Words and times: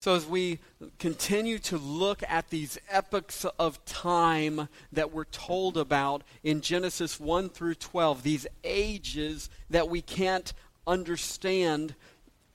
So, 0.00 0.14
as 0.14 0.24
we 0.24 0.60
continue 1.00 1.58
to 1.60 1.76
look 1.76 2.22
at 2.28 2.50
these 2.50 2.78
epochs 2.88 3.44
of 3.58 3.84
time 3.84 4.68
that 4.92 5.12
we're 5.12 5.24
told 5.24 5.76
about 5.76 6.22
in 6.44 6.60
Genesis 6.60 7.18
1 7.18 7.48
through 7.48 7.74
12, 7.74 8.22
these 8.22 8.46
ages 8.62 9.50
that 9.70 9.88
we 9.88 10.00
can't 10.00 10.52
understand 10.86 11.96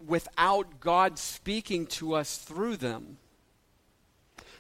without 0.06 0.80
God 0.80 1.20
speaking 1.20 1.86
to 1.88 2.14
us 2.14 2.38
through 2.38 2.78
them, 2.78 3.18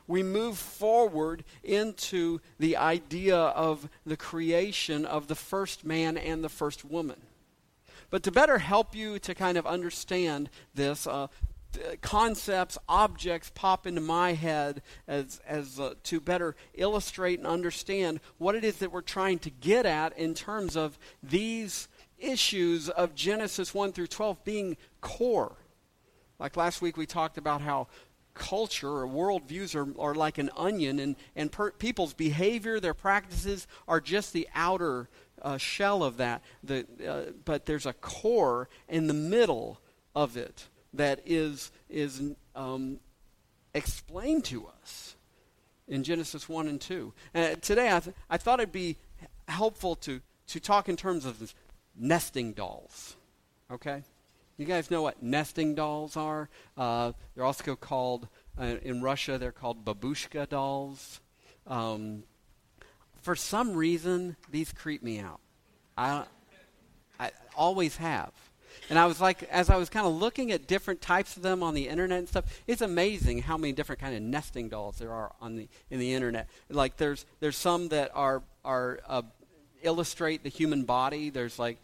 we 0.05 0.21
move 0.21 0.57
forward 0.57 1.45
into 1.63 2.41
the 2.59 2.75
idea 2.75 3.37
of 3.37 3.87
the 4.05 4.17
creation 4.17 5.05
of 5.05 5.27
the 5.27 5.35
first 5.35 5.85
man 5.85 6.17
and 6.17 6.43
the 6.43 6.49
first 6.49 6.83
woman. 6.83 7.21
But 8.09 8.23
to 8.23 8.31
better 8.31 8.59
help 8.59 8.93
you 8.93 9.17
to 9.19 9.33
kind 9.33 9.57
of 9.57 9.65
understand 9.65 10.49
this, 10.75 11.07
uh, 11.07 11.27
concepts, 12.01 12.77
objects 12.87 13.51
pop 13.53 13.87
into 13.87 14.01
my 14.01 14.33
head 14.33 14.81
as, 15.07 15.41
as 15.47 15.79
uh, 15.79 15.93
to 16.03 16.19
better 16.19 16.55
illustrate 16.73 17.39
and 17.39 17.47
understand 17.47 18.19
what 18.37 18.55
it 18.55 18.63
is 18.63 18.77
that 18.77 18.91
we're 18.91 19.01
trying 19.01 19.39
to 19.39 19.49
get 19.49 19.85
at 19.85 20.17
in 20.17 20.33
terms 20.33 20.75
of 20.75 20.97
these 21.21 21.87
issues 22.17 22.89
of 22.89 23.15
Genesis 23.15 23.73
1 23.73 23.91
through 23.91 24.07
12 24.07 24.43
being 24.43 24.77
core. 25.01 25.55
Like 26.39 26.57
last 26.57 26.81
week, 26.81 26.97
we 26.97 27.05
talked 27.05 27.37
about 27.37 27.61
how 27.61 27.87
culture 28.33 28.89
or 28.89 29.07
worldviews 29.07 29.75
are, 29.75 29.99
are 30.01 30.15
like 30.15 30.37
an 30.37 30.49
onion, 30.57 30.99
and, 30.99 31.15
and 31.35 31.51
per, 31.51 31.71
people's 31.71 32.13
behavior, 32.13 32.79
their 32.79 32.93
practices 32.93 33.67
are 33.87 34.01
just 34.01 34.33
the 34.33 34.47
outer 34.55 35.09
uh, 35.41 35.57
shell 35.57 36.03
of 36.03 36.17
that. 36.17 36.41
The, 36.63 36.85
uh, 37.07 37.31
but 37.45 37.65
there's 37.65 37.85
a 37.85 37.93
core 37.93 38.69
in 38.89 39.07
the 39.07 39.13
middle 39.13 39.79
of 40.15 40.37
it 40.37 40.67
that 40.93 41.21
is, 41.25 41.71
is 41.89 42.21
um, 42.55 42.99
explained 43.73 44.45
to 44.45 44.67
us 44.67 45.15
in 45.87 46.03
Genesis 46.03 46.47
1 46.47 46.67
and 46.67 46.79
2. 46.79 47.13
Uh, 47.33 47.55
today, 47.61 47.93
I, 47.93 47.99
th- 47.99 48.15
I 48.29 48.37
thought 48.37 48.59
it'd 48.59 48.71
be 48.71 48.97
helpful 49.47 49.95
to, 49.95 50.21
to 50.47 50.59
talk 50.59 50.87
in 50.87 50.95
terms 50.95 51.25
of 51.25 51.53
nesting 51.95 52.53
dolls. 52.53 53.15
Okay? 53.71 54.03
You 54.57 54.65
guys 54.65 54.91
know 54.91 55.01
what 55.01 55.21
nesting 55.21 55.75
dolls 55.75 56.15
are? 56.15 56.49
Uh, 56.77 57.13
they're 57.35 57.43
also 57.43 57.75
called, 57.75 58.27
uh, 58.59 58.75
in 58.83 59.01
Russia, 59.01 59.37
they're 59.37 59.51
called 59.51 59.83
babushka 59.83 60.47
dolls. 60.47 61.19
Um, 61.65 62.23
for 63.21 63.35
some 63.35 63.73
reason, 63.73 64.35
these 64.51 64.71
creep 64.71 65.01
me 65.01 65.19
out. 65.19 65.39
I, 65.97 66.25
I 67.19 67.31
always 67.55 67.97
have. 67.97 68.31
And 68.89 68.99
I 68.99 69.05
was 69.05 69.21
like, 69.21 69.43
as 69.43 69.69
I 69.69 69.75
was 69.75 69.89
kind 69.89 70.05
of 70.05 70.13
looking 70.13 70.51
at 70.51 70.67
different 70.67 71.01
types 71.01 71.37
of 71.37 71.43
them 71.43 71.63
on 71.63 71.73
the 71.73 71.87
internet 71.87 72.19
and 72.19 72.27
stuff, 72.27 72.45
it's 72.67 72.81
amazing 72.81 73.43
how 73.43 73.57
many 73.57 73.73
different 73.73 74.01
kind 74.01 74.15
of 74.15 74.21
nesting 74.21 74.69
dolls 74.69 74.97
there 74.97 75.11
are 75.11 75.31
on 75.41 75.55
the 75.55 75.67
in 75.89 75.99
the 75.99 76.13
internet. 76.13 76.47
Like 76.69 76.97
there's 76.97 77.25
there's 77.39 77.57
some 77.57 77.89
that 77.89 78.11
are 78.13 78.43
are 78.63 78.99
uh, 79.07 79.21
illustrate 79.83 80.43
the 80.43 80.49
human 80.49 80.83
body. 80.83 81.29
There's 81.29 81.59
like, 81.59 81.77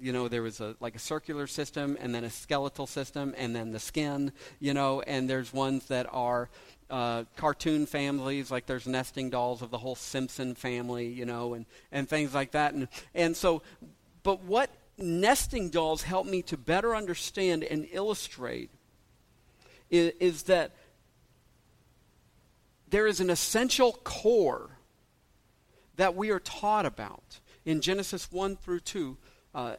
you 0.00 0.12
know, 0.12 0.28
there 0.28 0.42
was 0.42 0.60
a 0.60 0.76
like 0.80 0.94
a 0.94 0.98
circular 0.98 1.46
system, 1.46 1.96
and 2.00 2.14
then 2.14 2.24
a 2.24 2.30
skeletal 2.30 2.86
system, 2.86 3.34
and 3.36 3.54
then 3.54 3.72
the 3.72 3.78
skin, 3.78 4.32
you 4.60 4.74
know, 4.74 5.00
and 5.02 5.28
there's 5.30 5.52
ones 5.52 5.86
that 5.86 6.06
are 6.12 6.48
uh, 6.90 7.24
cartoon 7.36 7.86
families, 7.86 8.50
like 8.50 8.66
there's 8.66 8.86
nesting 8.86 9.30
dolls 9.30 9.62
of 9.62 9.70
the 9.70 9.78
whole 9.78 9.94
Simpson 9.94 10.54
family, 10.54 11.06
you 11.06 11.24
know, 11.24 11.54
and 11.54 11.66
and 11.90 12.08
things 12.08 12.34
like 12.34 12.52
that, 12.52 12.74
and 12.74 12.88
and 13.14 13.36
so, 13.36 13.62
but 14.22 14.42
what 14.42 14.70
nesting 14.96 15.70
dolls 15.70 16.02
help 16.02 16.26
me 16.26 16.42
to 16.42 16.56
better 16.56 16.94
understand 16.94 17.64
and 17.64 17.86
illustrate 17.90 18.70
is, 19.90 20.12
is 20.20 20.42
that 20.44 20.72
there 22.88 23.06
is 23.06 23.20
an 23.20 23.30
essential 23.30 23.92
core 24.04 24.78
that 25.96 26.14
we 26.14 26.30
are 26.30 26.40
taught 26.40 26.86
about 26.86 27.40
in 27.64 27.80
Genesis 27.80 28.30
1 28.30 28.56
through 28.56 28.80
2 28.80 29.16
uh, 29.54 29.76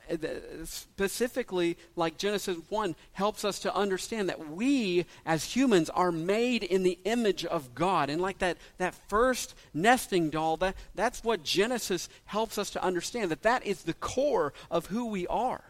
specifically, 0.63 1.77
like 1.95 2.17
Genesis 2.17 2.57
1, 2.69 2.95
helps 3.13 3.43
us 3.43 3.59
to 3.59 3.75
understand 3.75 4.29
that 4.29 4.51
we 4.51 5.05
as 5.25 5.43
humans 5.43 5.89
are 5.89 6.11
made 6.11 6.63
in 6.63 6.83
the 6.83 6.97
image 7.03 7.43
of 7.45 7.75
God. 7.75 8.09
And 8.09 8.21
like 8.21 8.39
that, 8.39 8.57
that 8.77 8.95
first 9.09 9.53
nesting 9.73 10.29
doll, 10.29 10.57
that, 10.57 10.75
that's 10.95 11.23
what 11.23 11.43
Genesis 11.43 12.07
helps 12.25 12.57
us 12.57 12.69
to 12.71 12.83
understand, 12.83 13.31
that 13.31 13.43
that 13.43 13.65
is 13.65 13.83
the 13.83 13.93
core 13.93 14.53
of 14.71 14.87
who 14.87 15.07
we 15.07 15.27
are. 15.27 15.63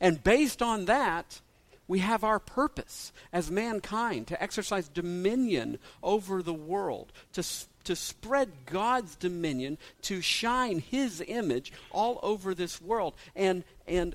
And 0.00 0.22
based 0.22 0.62
on 0.62 0.84
that, 0.84 1.40
we 1.88 1.98
have 1.98 2.22
our 2.22 2.38
purpose 2.38 3.12
as 3.32 3.50
mankind 3.50 4.28
to 4.28 4.40
exercise 4.40 4.88
dominion 4.88 5.80
over 6.04 6.40
the 6.40 6.54
world, 6.54 7.12
to 7.32 7.42
to 7.84 7.96
spread 7.96 8.50
God's 8.66 9.16
dominion, 9.16 9.78
to 10.02 10.20
shine 10.20 10.80
his 10.80 11.22
image 11.26 11.72
all 11.90 12.20
over 12.22 12.54
this 12.54 12.80
world. 12.80 13.14
And, 13.34 13.64
and 13.86 14.14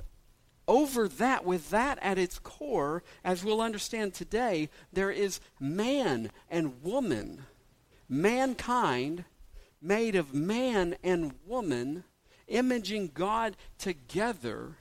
over 0.67 1.07
that, 1.07 1.45
with 1.45 1.69
that 1.69 1.99
at 2.01 2.17
its 2.17 2.39
core, 2.39 3.03
as 3.23 3.43
we'll 3.43 3.61
understand 3.61 4.13
today, 4.13 4.69
there 4.91 5.11
is 5.11 5.39
man 5.59 6.31
and 6.49 6.81
woman, 6.83 7.45
mankind 8.09 9.25
made 9.81 10.15
of 10.15 10.33
man 10.33 10.95
and 11.03 11.33
woman, 11.45 12.03
imaging 12.47 13.11
God 13.13 13.55
together. 13.77 14.77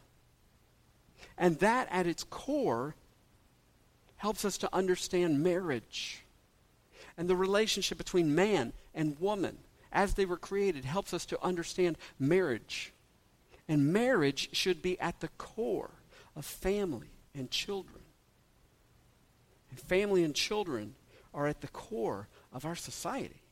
And 1.36 1.58
that 1.58 1.88
at 1.90 2.06
its 2.06 2.24
core 2.24 2.94
helps 4.16 4.44
us 4.44 4.56
to 4.58 4.74
understand 4.74 5.42
marriage 5.42 6.23
and 7.16 7.28
the 7.28 7.36
relationship 7.36 7.98
between 7.98 8.34
man 8.34 8.72
and 8.94 9.20
woman 9.20 9.58
as 9.92 10.14
they 10.14 10.24
were 10.24 10.36
created 10.36 10.84
helps 10.84 11.14
us 11.14 11.24
to 11.26 11.42
understand 11.42 11.96
marriage. 12.18 12.92
And 13.68 13.92
marriage 13.92 14.50
should 14.52 14.82
be 14.82 14.98
at 15.00 15.20
the 15.20 15.28
core 15.38 15.92
of 16.36 16.44
family 16.44 17.10
and 17.34 17.50
children. 17.50 18.00
And 19.70 19.80
family 19.80 20.24
and 20.24 20.34
children 20.34 20.96
are 21.32 21.46
at 21.46 21.60
the 21.60 21.68
core 21.68 22.28
of 22.52 22.64
our 22.64 22.76
society. 22.76 23.42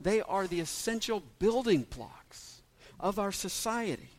They 0.00 0.20
are 0.20 0.46
the 0.46 0.60
essential 0.60 1.22
building 1.38 1.82
blocks 1.82 2.62
of 3.00 3.18
our 3.18 3.32
society. 3.32 4.10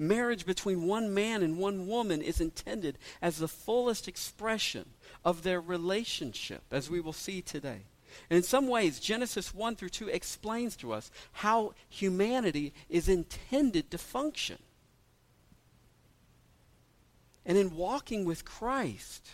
Marriage 0.00 0.46
between 0.46 0.86
one 0.86 1.14
man 1.14 1.42
and 1.42 1.58
one 1.58 1.86
woman 1.86 2.22
is 2.22 2.40
intended 2.40 2.98
as 3.20 3.38
the 3.38 3.48
fullest 3.48 4.08
expression 4.08 4.86
of 5.24 5.42
their 5.42 5.60
relationship, 5.60 6.62
as 6.70 6.90
we 6.90 7.00
will 7.00 7.12
see 7.12 7.42
today. 7.42 7.82
And 8.28 8.38
in 8.38 8.42
some 8.42 8.66
ways, 8.66 8.98
Genesis 8.98 9.54
1 9.54 9.76
through 9.76 9.90
2 9.90 10.08
explains 10.08 10.76
to 10.76 10.92
us 10.92 11.10
how 11.32 11.74
humanity 11.88 12.72
is 12.88 13.08
intended 13.08 13.90
to 13.90 13.98
function. 13.98 14.58
And 17.46 17.56
in 17.56 17.76
walking 17.76 18.24
with 18.24 18.44
Christ, 18.44 19.30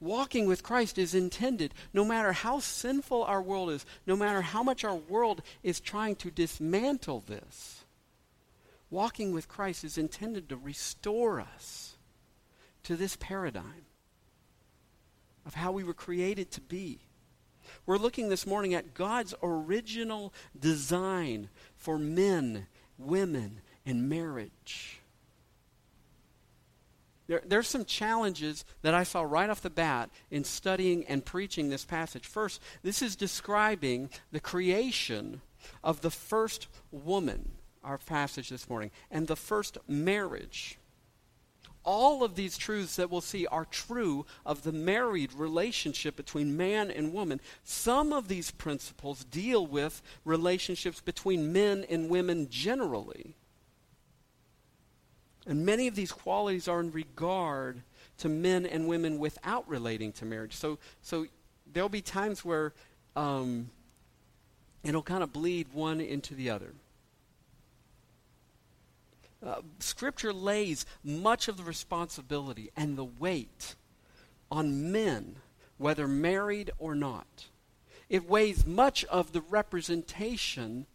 walking 0.00 0.46
with 0.46 0.62
Christ 0.62 0.98
is 0.98 1.14
intended, 1.14 1.74
no 1.92 2.04
matter 2.04 2.32
how 2.32 2.58
sinful 2.60 3.22
our 3.24 3.42
world 3.42 3.70
is, 3.70 3.84
no 4.06 4.16
matter 4.16 4.40
how 4.40 4.62
much 4.62 4.84
our 4.84 4.94
world 4.94 5.42
is 5.62 5.78
trying 5.78 6.16
to 6.16 6.30
dismantle 6.30 7.24
this, 7.26 7.79
walking 8.90 9.32
with 9.32 9.48
Christ 9.48 9.84
is 9.84 9.96
intended 9.96 10.48
to 10.48 10.56
restore 10.56 11.40
us 11.40 11.96
to 12.82 12.96
this 12.96 13.16
paradigm 13.16 13.86
of 15.46 15.54
how 15.54 15.72
we 15.72 15.84
were 15.84 15.94
created 15.94 16.50
to 16.52 16.60
be. 16.60 17.00
We're 17.86 17.98
looking 17.98 18.28
this 18.28 18.46
morning 18.46 18.74
at 18.74 18.94
God's 18.94 19.34
original 19.42 20.34
design 20.58 21.48
for 21.76 21.98
men, 21.98 22.66
women, 22.98 23.60
and 23.86 24.08
marriage. 24.08 25.00
There, 27.28 27.42
there's 27.46 27.68
some 27.68 27.84
challenges 27.84 28.64
that 28.82 28.92
I 28.92 29.04
saw 29.04 29.22
right 29.22 29.48
off 29.48 29.60
the 29.60 29.70
bat 29.70 30.10
in 30.32 30.42
studying 30.42 31.04
and 31.06 31.24
preaching 31.24 31.68
this 31.68 31.84
passage. 31.84 32.26
First, 32.26 32.60
this 32.82 33.02
is 33.02 33.14
describing 33.14 34.10
the 34.32 34.40
creation 34.40 35.40
of 35.84 36.00
the 36.00 36.10
first 36.10 36.66
woman 36.90 37.52
our 37.82 37.98
passage 37.98 38.48
this 38.50 38.68
morning, 38.68 38.90
and 39.10 39.26
the 39.26 39.36
first 39.36 39.78
marriage. 39.88 40.78
All 41.82 42.22
of 42.22 42.34
these 42.34 42.58
truths 42.58 42.96
that 42.96 43.10
we'll 43.10 43.22
see 43.22 43.46
are 43.46 43.64
true 43.64 44.26
of 44.44 44.62
the 44.62 44.72
married 44.72 45.32
relationship 45.32 46.14
between 46.14 46.56
man 46.56 46.90
and 46.90 47.12
woman. 47.12 47.40
Some 47.64 48.12
of 48.12 48.28
these 48.28 48.50
principles 48.50 49.24
deal 49.24 49.66
with 49.66 50.02
relationships 50.26 51.00
between 51.00 51.52
men 51.52 51.86
and 51.88 52.10
women 52.10 52.48
generally. 52.50 53.34
And 55.46 55.64
many 55.64 55.88
of 55.88 55.94
these 55.94 56.12
qualities 56.12 56.68
are 56.68 56.80
in 56.80 56.92
regard 56.92 57.82
to 58.18 58.28
men 58.28 58.66
and 58.66 58.86
women 58.86 59.18
without 59.18 59.66
relating 59.66 60.12
to 60.12 60.26
marriage. 60.26 60.54
So, 60.54 60.78
so 61.00 61.26
there'll 61.72 61.88
be 61.88 62.02
times 62.02 62.44
where 62.44 62.74
um, 63.16 63.70
it'll 64.84 65.02
kind 65.02 65.22
of 65.22 65.32
bleed 65.32 65.68
one 65.72 66.00
into 66.00 66.34
the 66.34 66.50
other. 66.50 66.74
Uh, 69.44 69.62
scripture 69.78 70.32
lays 70.32 70.84
much 71.02 71.48
of 71.48 71.56
the 71.56 71.62
responsibility 71.62 72.70
and 72.76 72.96
the 72.96 73.04
weight 73.04 73.74
on 74.50 74.92
men, 74.92 75.36
whether 75.78 76.06
married 76.06 76.70
or 76.78 76.94
not. 76.94 77.46
It 78.08 78.28
weighs 78.28 78.66
much 78.66 79.04
of 79.04 79.32
the 79.32 79.40
representation 79.40 80.86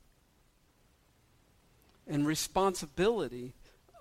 and 2.07 2.27
responsibility 2.27 3.53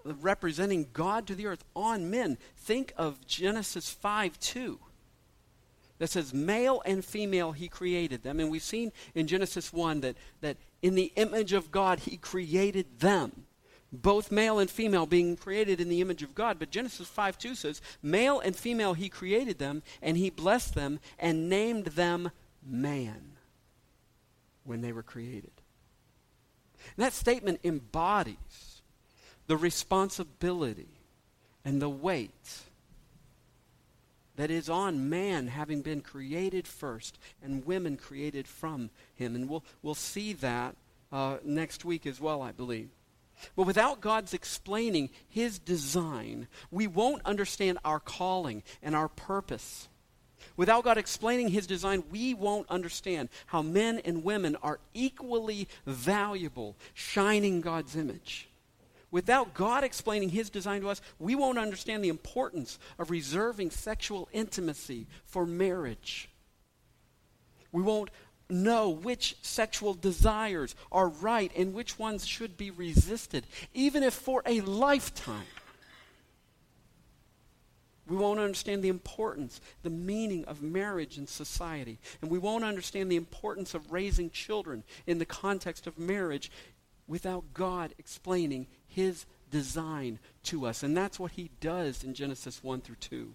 of 0.04 0.24
representing 0.24 0.88
God 0.92 1.26
to 1.28 1.34
the 1.34 1.46
earth 1.46 1.64
on 1.74 2.10
men. 2.10 2.36
Think 2.56 2.92
of 2.96 3.26
Genesis 3.26 3.88
5 3.88 4.38
2 4.38 4.78
that 5.98 6.10
says 6.10 6.34
male 6.34 6.82
and 6.84 7.04
female 7.04 7.52
he 7.52 7.68
created 7.68 8.22
them. 8.22 8.40
And 8.40 8.50
we've 8.50 8.62
seen 8.62 8.92
in 9.14 9.26
Genesis 9.26 9.72
1 9.72 10.00
that, 10.00 10.16
that 10.40 10.56
in 10.82 10.96
the 10.96 11.12
image 11.16 11.52
of 11.52 11.70
God 11.70 12.00
he 12.00 12.16
created 12.16 13.00
them. 13.00 13.46
Both 14.02 14.32
male 14.32 14.58
and 14.58 14.70
female 14.70 15.06
being 15.06 15.36
created 15.36 15.80
in 15.80 15.88
the 15.88 16.00
image 16.00 16.22
of 16.22 16.34
God. 16.34 16.58
But 16.58 16.70
Genesis 16.70 17.08
5 17.08 17.38
2 17.38 17.54
says, 17.54 17.80
Male 18.02 18.40
and 18.40 18.56
female 18.56 18.94
he 18.94 19.08
created 19.08 19.58
them, 19.58 19.82
and 20.02 20.16
he 20.16 20.30
blessed 20.30 20.74
them 20.74 21.00
and 21.18 21.48
named 21.48 21.86
them 21.86 22.30
man 22.66 23.32
when 24.64 24.80
they 24.80 24.92
were 24.92 25.02
created. 25.02 25.52
And 26.96 27.04
that 27.04 27.12
statement 27.12 27.60
embodies 27.64 28.82
the 29.46 29.56
responsibility 29.56 30.88
and 31.64 31.80
the 31.80 31.88
weight 31.88 32.62
that 34.36 34.50
is 34.50 34.68
on 34.68 35.08
man 35.08 35.46
having 35.46 35.82
been 35.82 36.00
created 36.00 36.66
first 36.66 37.18
and 37.42 37.64
women 37.64 37.96
created 37.96 38.48
from 38.48 38.90
him. 39.14 39.34
And 39.34 39.48
we'll, 39.48 39.64
we'll 39.82 39.94
see 39.94 40.32
that 40.34 40.74
uh, 41.12 41.36
next 41.44 41.84
week 41.84 42.06
as 42.06 42.20
well, 42.20 42.42
I 42.42 42.52
believe. 42.52 42.88
But 43.56 43.66
without 43.66 44.00
God's 44.00 44.34
explaining 44.34 45.10
his 45.28 45.58
design, 45.58 46.48
we 46.70 46.86
won't 46.86 47.24
understand 47.24 47.78
our 47.84 48.00
calling 48.00 48.62
and 48.82 48.94
our 48.94 49.08
purpose. 49.08 49.88
Without 50.56 50.84
God 50.84 50.98
explaining 50.98 51.48
his 51.48 51.66
design, 51.66 52.04
we 52.10 52.34
won't 52.34 52.68
understand 52.70 53.28
how 53.46 53.62
men 53.62 54.00
and 54.04 54.24
women 54.24 54.56
are 54.62 54.78
equally 54.92 55.68
valuable, 55.86 56.76
shining 56.92 57.60
God's 57.60 57.96
image. 57.96 58.48
Without 59.10 59.54
God 59.54 59.84
explaining 59.84 60.30
his 60.30 60.50
design 60.50 60.80
to 60.80 60.88
us, 60.88 61.00
we 61.18 61.34
won't 61.34 61.58
understand 61.58 62.02
the 62.02 62.08
importance 62.08 62.78
of 62.98 63.10
reserving 63.10 63.70
sexual 63.70 64.28
intimacy 64.32 65.06
for 65.24 65.46
marriage. 65.46 66.28
We 67.70 67.82
won't 67.82 68.10
know 68.48 68.90
which 68.90 69.36
sexual 69.42 69.94
desires 69.94 70.74
are 70.92 71.08
right 71.08 71.50
and 71.56 71.74
which 71.74 71.98
ones 71.98 72.26
should 72.26 72.56
be 72.56 72.70
resisted, 72.70 73.46
even 73.72 74.02
if 74.02 74.14
for 74.14 74.42
a 74.46 74.60
lifetime. 74.60 75.46
We 78.06 78.16
won't 78.16 78.40
understand 78.40 78.84
the 78.84 78.90
importance, 78.90 79.60
the 79.82 79.90
meaning 79.90 80.44
of 80.44 80.62
marriage 80.62 81.16
in 81.16 81.26
society. 81.26 81.98
And 82.20 82.30
we 82.30 82.38
won't 82.38 82.64
understand 82.64 83.10
the 83.10 83.16
importance 83.16 83.72
of 83.72 83.92
raising 83.92 84.28
children 84.28 84.84
in 85.06 85.18
the 85.18 85.24
context 85.24 85.86
of 85.86 85.98
marriage 85.98 86.50
without 87.06 87.54
God 87.54 87.94
explaining 87.98 88.66
his 88.86 89.24
design 89.50 90.18
to 90.44 90.66
us. 90.66 90.82
And 90.82 90.96
that's 90.96 91.18
what 91.18 91.32
he 91.32 91.50
does 91.60 92.04
in 92.04 92.12
Genesis 92.12 92.62
1 92.62 92.82
through 92.82 92.96
2. 92.96 93.32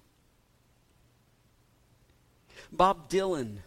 Bob 2.71 3.09
Dylan 3.09 3.57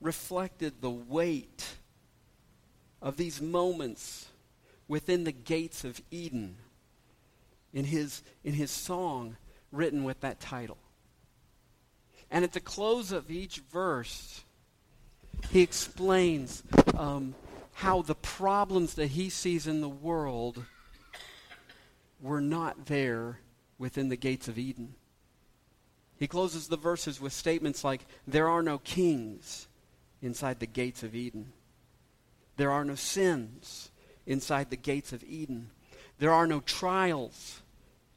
reflected 0.00 0.80
the 0.80 0.90
weight 0.90 1.76
of 3.02 3.16
these 3.16 3.40
moments 3.40 4.28
within 4.88 5.24
the 5.24 5.32
gates 5.32 5.84
of 5.84 6.00
Eden 6.10 6.56
in 7.72 7.84
his, 7.84 8.22
in 8.44 8.54
his 8.54 8.70
song 8.70 9.36
written 9.72 10.04
with 10.04 10.20
that 10.20 10.40
title. 10.40 10.78
And 12.30 12.44
at 12.44 12.52
the 12.52 12.60
close 12.60 13.12
of 13.12 13.30
each 13.30 13.58
verse, 13.72 14.44
he 15.50 15.62
explains 15.62 16.62
um, 16.94 17.34
how 17.74 18.02
the 18.02 18.14
problems 18.14 18.94
that 18.94 19.08
he 19.08 19.30
sees 19.30 19.66
in 19.66 19.80
the 19.80 19.88
world 19.88 20.64
were 22.20 22.40
not 22.40 22.86
there 22.86 23.38
within 23.78 24.08
the 24.08 24.16
gates 24.16 24.48
of 24.48 24.58
Eden. 24.58 24.94
He 26.18 26.26
closes 26.26 26.68
the 26.68 26.76
verses 26.76 27.20
with 27.20 27.32
statements 27.32 27.82
like, 27.82 28.04
There 28.26 28.48
are 28.48 28.62
no 28.62 28.78
kings 28.78 29.68
inside 30.22 30.60
the 30.60 30.66
gates 30.66 31.02
of 31.02 31.14
Eden. 31.14 31.52
There 32.56 32.70
are 32.70 32.84
no 32.84 32.94
sins 32.94 33.90
inside 34.26 34.70
the 34.70 34.76
gates 34.76 35.12
of 35.12 35.24
Eden. 35.24 35.70
There 36.18 36.32
are 36.32 36.46
no 36.46 36.60
trials 36.60 37.62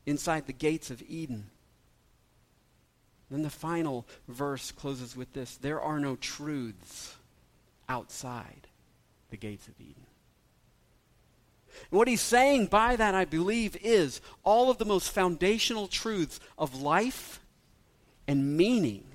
inside 0.06 0.48
the 0.48 0.54
gates 0.54 0.92
of 0.92 1.02
Eden. 1.08 1.50
Then 3.32 3.42
the 3.42 3.50
final 3.50 4.06
verse 4.28 4.72
closes 4.72 5.16
with 5.16 5.34
this 5.34 5.56
There 5.56 5.82
are 5.82 6.00
no 6.00 6.16
truths 6.16 7.16
outside 7.88 8.68
the 9.32 9.38
gates 9.38 9.68
of 9.68 9.74
Eden. 9.80 10.06
What 11.90 12.08
he's 12.08 12.22
saying 12.22 12.68
by 12.68 12.96
that, 12.96 13.16
I 13.16 13.26
believe, 13.26 13.76
is 13.82 14.22
all 14.44 14.70
of 14.70 14.78
the 14.78 14.86
most 14.86 15.10
foundational 15.10 15.88
truths 15.88 16.40
of 16.58 16.82
life 16.82 17.40
and 18.28 18.56
meaning 18.56 19.06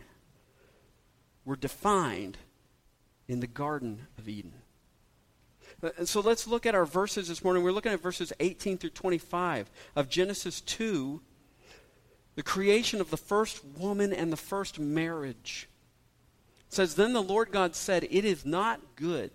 were 1.44 1.56
defined 1.56 2.36
in 3.28 3.40
the 3.40 3.46
Garden 3.46 4.06
of 4.18 4.28
Eden. 4.28 4.54
Uh, 5.82 6.04
so 6.04 6.20
let's 6.20 6.46
look 6.46 6.66
at 6.66 6.74
our 6.74 6.86
verses 6.86 7.28
this 7.28 7.44
morning. 7.44 7.62
We're 7.62 7.72
looking 7.72 7.92
at 7.92 8.00
verses 8.00 8.32
18 8.40 8.78
through 8.78 8.90
25 8.90 9.70
of 9.94 10.08
Genesis 10.08 10.60
2, 10.62 11.20
the 12.34 12.42
creation 12.42 13.00
of 13.00 13.10
the 13.10 13.16
first 13.16 13.64
woman 13.64 14.12
and 14.12 14.32
the 14.32 14.36
first 14.36 14.80
marriage. 14.80 15.68
It 16.68 16.74
says, 16.74 16.94
Then 16.94 17.12
the 17.12 17.22
Lord 17.22 17.52
God 17.52 17.76
said, 17.76 18.04
It 18.10 18.24
is 18.24 18.44
not 18.44 18.96
good 18.96 19.30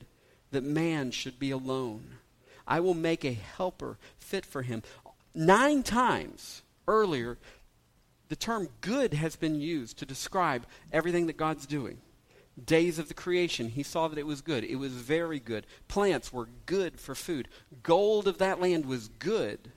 that 0.51 0.63
man 0.63 1.11
should 1.11 1.39
be 1.39 1.51
alone. 1.51 2.17
I 2.67 2.79
will 2.79 2.93
make 2.93 3.23
a 3.23 3.33
helper 3.33 3.97
fit 4.17 4.45
for 4.45 4.63
him. 4.63 4.83
Nine 5.35 5.83
times 5.83 6.61
earlier, 6.87 7.37
the 8.29 8.35
term 8.35 8.69
good 8.81 9.13
has 9.13 9.35
been 9.35 9.59
used 9.59 9.97
to 9.99 10.05
describe 10.05 10.65
everything 10.91 11.27
that 11.27 11.37
God's 11.37 11.65
doing. 11.65 11.99
Days 12.63 12.99
of 12.99 13.07
the 13.07 13.13
creation, 13.15 13.69
he 13.69 13.81
saw 13.81 14.07
that 14.07 14.19
it 14.19 14.27
was 14.27 14.41
good. 14.41 14.63
It 14.63 14.75
was 14.75 14.91
very 14.91 15.39
good. 15.39 15.65
Plants 15.87 16.31
were 16.31 16.47
good 16.65 16.99
for 16.99 17.15
food. 17.15 17.47
Gold 17.81 18.27
of 18.27 18.37
that 18.37 18.61
land 18.61 18.85
was 18.85 19.09
good. 19.19 19.71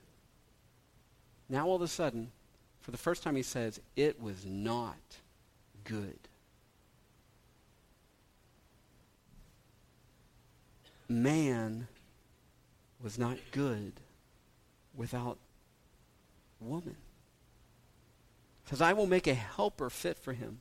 Now, 1.48 1.66
all 1.66 1.76
of 1.76 1.82
a 1.82 1.88
sudden, 1.88 2.32
for 2.80 2.90
the 2.90 2.98
first 2.98 3.22
time, 3.22 3.34
he 3.34 3.42
says, 3.42 3.80
it 3.96 4.20
was 4.20 4.44
not 4.44 4.96
good. 5.84 6.18
Man 11.08 11.86
was 13.02 13.18
not 13.18 13.38
good 13.52 13.92
without 14.94 15.38
woman. 16.60 16.96
Because 18.64 18.80
I 18.80 18.92
will 18.92 19.06
make 19.06 19.26
a 19.26 19.34
helper 19.34 19.88
fit 19.88 20.18
for 20.18 20.32
him. 20.32 20.60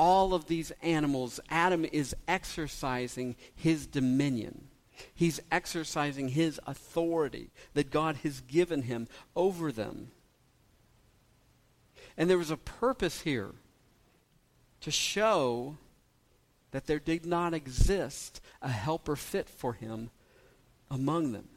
all 0.00 0.32
of 0.32 0.46
these 0.46 0.72
animals, 0.80 1.40
Adam 1.50 1.84
is 1.84 2.16
exercising 2.26 3.36
his 3.54 3.86
dominion. 3.86 4.68
He's 5.14 5.40
exercising 5.52 6.28
his 6.28 6.58
authority 6.66 7.50
that 7.74 7.90
God 7.90 8.16
has 8.22 8.40
given 8.40 8.80
him 8.80 9.08
over 9.36 9.70
them. 9.70 10.10
And 12.16 12.30
there 12.30 12.38
was 12.38 12.50
a 12.50 12.56
purpose 12.56 13.20
here 13.20 13.52
to 14.80 14.90
show 14.90 15.76
that 16.70 16.86
there 16.86 16.98
did 16.98 17.26
not 17.26 17.52
exist 17.52 18.40
a 18.62 18.70
helper 18.70 19.16
fit 19.16 19.50
for 19.50 19.74
him 19.74 20.08
among 20.90 21.32
them. 21.32 21.48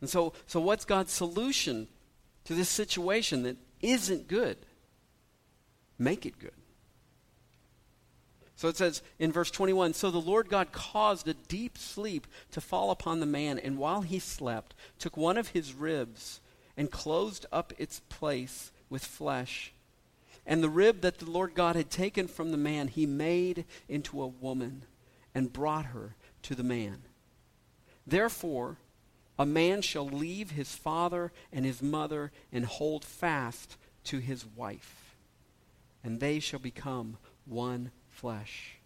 And 0.00 0.10
so, 0.10 0.32
so 0.48 0.58
what's 0.58 0.84
God's 0.84 1.12
solution 1.12 1.86
to 2.46 2.56
this 2.56 2.68
situation 2.68 3.44
that 3.44 3.56
isn't 3.82 4.28
good? 4.28 4.58
Make 5.98 6.26
it 6.26 6.38
good. 6.38 6.52
So 8.56 8.68
it 8.68 8.76
says 8.76 9.00
in 9.18 9.32
verse 9.32 9.50
21 9.50 9.94
So 9.94 10.10
the 10.10 10.18
Lord 10.18 10.50
God 10.50 10.70
caused 10.70 11.26
a 11.26 11.34
deep 11.34 11.78
sleep 11.78 12.26
to 12.50 12.60
fall 12.60 12.90
upon 12.90 13.20
the 13.20 13.26
man, 13.26 13.58
and 13.58 13.78
while 13.78 14.02
he 14.02 14.18
slept, 14.18 14.74
took 14.98 15.16
one 15.16 15.38
of 15.38 15.48
his 15.48 15.72
ribs 15.72 16.40
and 16.76 16.90
closed 16.90 17.46
up 17.50 17.72
its 17.78 18.00
place 18.10 18.70
with 18.90 19.04
flesh. 19.04 19.72
And 20.46 20.62
the 20.62 20.68
rib 20.68 21.00
that 21.02 21.18
the 21.18 21.30
Lord 21.30 21.54
God 21.54 21.76
had 21.76 21.90
taken 21.90 22.28
from 22.28 22.50
the 22.50 22.58
man, 22.58 22.88
he 22.88 23.06
made 23.06 23.64
into 23.88 24.22
a 24.22 24.26
woman 24.26 24.84
and 25.34 25.52
brought 25.52 25.86
her 25.86 26.16
to 26.42 26.54
the 26.54 26.62
man. 26.62 27.02
Therefore, 28.06 28.76
a 29.40 29.46
man 29.46 29.80
shall 29.80 30.06
leave 30.06 30.50
his 30.50 30.74
father 30.74 31.32
and 31.50 31.64
his 31.64 31.80
mother 31.80 32.30
and 32.52 32.66
hold 32.66 33.02
fast 33.02 33.78
to 34.04 34.18
his 34.18 34.44
wife, 34.44 35.16
and 36.04 36.20
they 36.20 36.38
shall 36.38 36.60
become 36.60 37.16
one 37.46 37.90
flesh. 38.10 38.76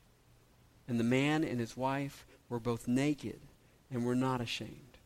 And 0.86 1.00
the 1.00 1.04
man 1.04 1.42
and 1.42 1.58
his 1.58 1.76
wife 1.76 2.24
were 2.48 2.60
both 2.60 2.86
naked 2.86 3.40
and 3.90 4.06
were 4.06 4.14
not 4.14 4.40
ashamed. 4.40 4.98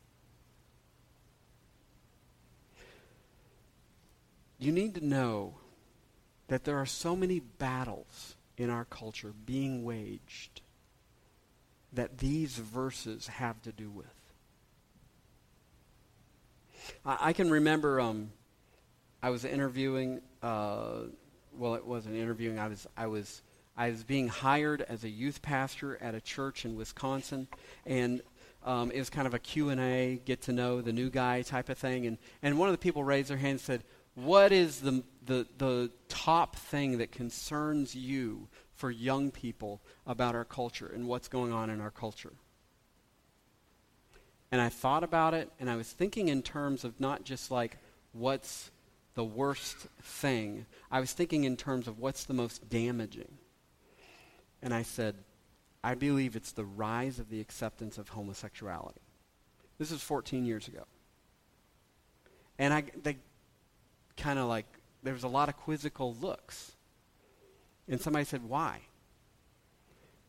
You 4.58 4.70
need 4.70 4.96
to 4.96 5.06
know 5.06 5.54
that 6.48 6.64
there 6.64 6.76
are 6.76 6.84
so 6.84 7.16
many 7.16 7.40
battles 7.40 8.36
in 8.58 8.68
our 8.68 8.84
culture 8.84 9.32
being 9.46 9.82
waged 9.82 10.60
that 11.94 12.18
these 12.18 12.58
verses 12.58 13.28
have 13.28 13.62
to 13.62 13.72
do 13.72 13.88
with. 13.88 14.17
I, 17.04 17.18
I 17.20 17.32
can 17.32 17.50
remember 17.50 18.00
um, 18.00 18.30
I 19.22 19.30
was 19.30 19.44
interviewing. 19.44 20.20
Uh, 20.42 21.04
well, 21.56 21.74
it 21.74 21.84
wasn't 21.84 22.16
interviewing. 22.16 22.58
I 22.58 22.68
was 22.68 22.86
I 22.96 23.06
was 23.06 23.42
I 23.76 23.90
was 23.90 24.04
being 24.04 24.28
hired 24.28 24.82
as 24.82 25.04
a 25.04 25.08
youth 25.08 25.42
pastor 25.42 25.96
at 26.02 26.14
a 26.14 26.20
church 26.20 26.64
in 26.64 26.76
Wisconsin, 26.76 27.48
and 27.86 28.22
um, 28.64 28.90
it 28.90 28.98
was 28.98 29.08
kind 29.08 29.26
of 29.26 29.34
a 29.34 29.38
Q&A, 29.38 30.20
get 30.24 30.42
to 30.42 30.52
know 30.52 30.80
the 30.82 30.92
new 30.92 31.10
guy 31.10 31.42
type 31.42 31.68
of 31.68 31.78
thing. 31.78 32.06
And, 32.06 32.18
and 32.42 32.58
one 32.58 32.68
of 32.68 32.74
the 32.74 32.78
people 32.78 33.04
raised 33.04 33.30
their 33.30 33.36
hand 33.36 33.52
and 33.52 33.60
said, 33.60 33.84
what 34.14 34.52
is 34.52 34.80
the, 34.80 35.04
the, 35.24 35.46
the 35.58 35.90
top 36.08 36.56
thing 36.56 36.98
that 36.98 37.12
concerns 37.12 37.94
you 37.94 38.48
for 38.74 38.90
young 38.90 39.30
people 39.30 39.80
about 40.06 40.34
our 40.34 40.44
culture 40.44 40.90
and 40.92 41.06
what's 41.06 41.28
going 41.28 41.52
on 41.52 41.70
in 41.70 41.80
our 41.80 41.90
culture? 41.90 42.32
And 44.50 44.60
I 44.60 44.68
thought 44.68 45.04
about 45.04 45.34
it, 45.34 45.50
and 45.60 45.68
I 45.68 45.76
was 45.76 45.90
thinking 45.90 46.28
in 46.28 46.42
terms 46.42 46.84
of 46.84 46.98
not 47.00 47.24
just 47.24 47.50
like 47.50 47.76
what's 48.12 48.70
the 49.14 49.24
worst 49.24 49.76
thing, 50.00 50.64
I 50.90 51.00
was 51.00 51.12
thinking 51.12 51.44
in 51.44 51.56
terms 51.56 51.86
of 51.86 51.98
what's 51.98 52.24
the 52.24 52.34
most 52.34 52.68
damaging. 52.70 53.36
And 54.62 54.72
I 54.72 54.82
said, 54.82 55.16
I 55.84 55.94
believe 55.94 56.34
it's 56.34 56.52
the 56.52 56.64
rise 56.64 57.18
of 57.18 57.28
the 57.28 57.40
acceptance 57.40 57.98
of 57.98 58.08
homosexuality. 58.08 59.00
This 59.78 59.92
is 59.92 60.02
14 60.02 60.44
years 60.44 60.66
ago. 60.66 60.84
And 62.58 62.74
I, 62.74 62.84
they 63.02 63.16
kind 64.16 64.38
of 64.38 64.48
like, 64.48 64.66
there 65.02 65.14
was 65.14 65.22
a 65.22 65.28
lot 65.28 65.48
of 65.48 65.56
quizzical 65.56 66.14
looks. 66.20 66.72
And 67.88 68.00
somebody 68.00 68.24
said, 68.24 68.48
Why? 68.48 68.80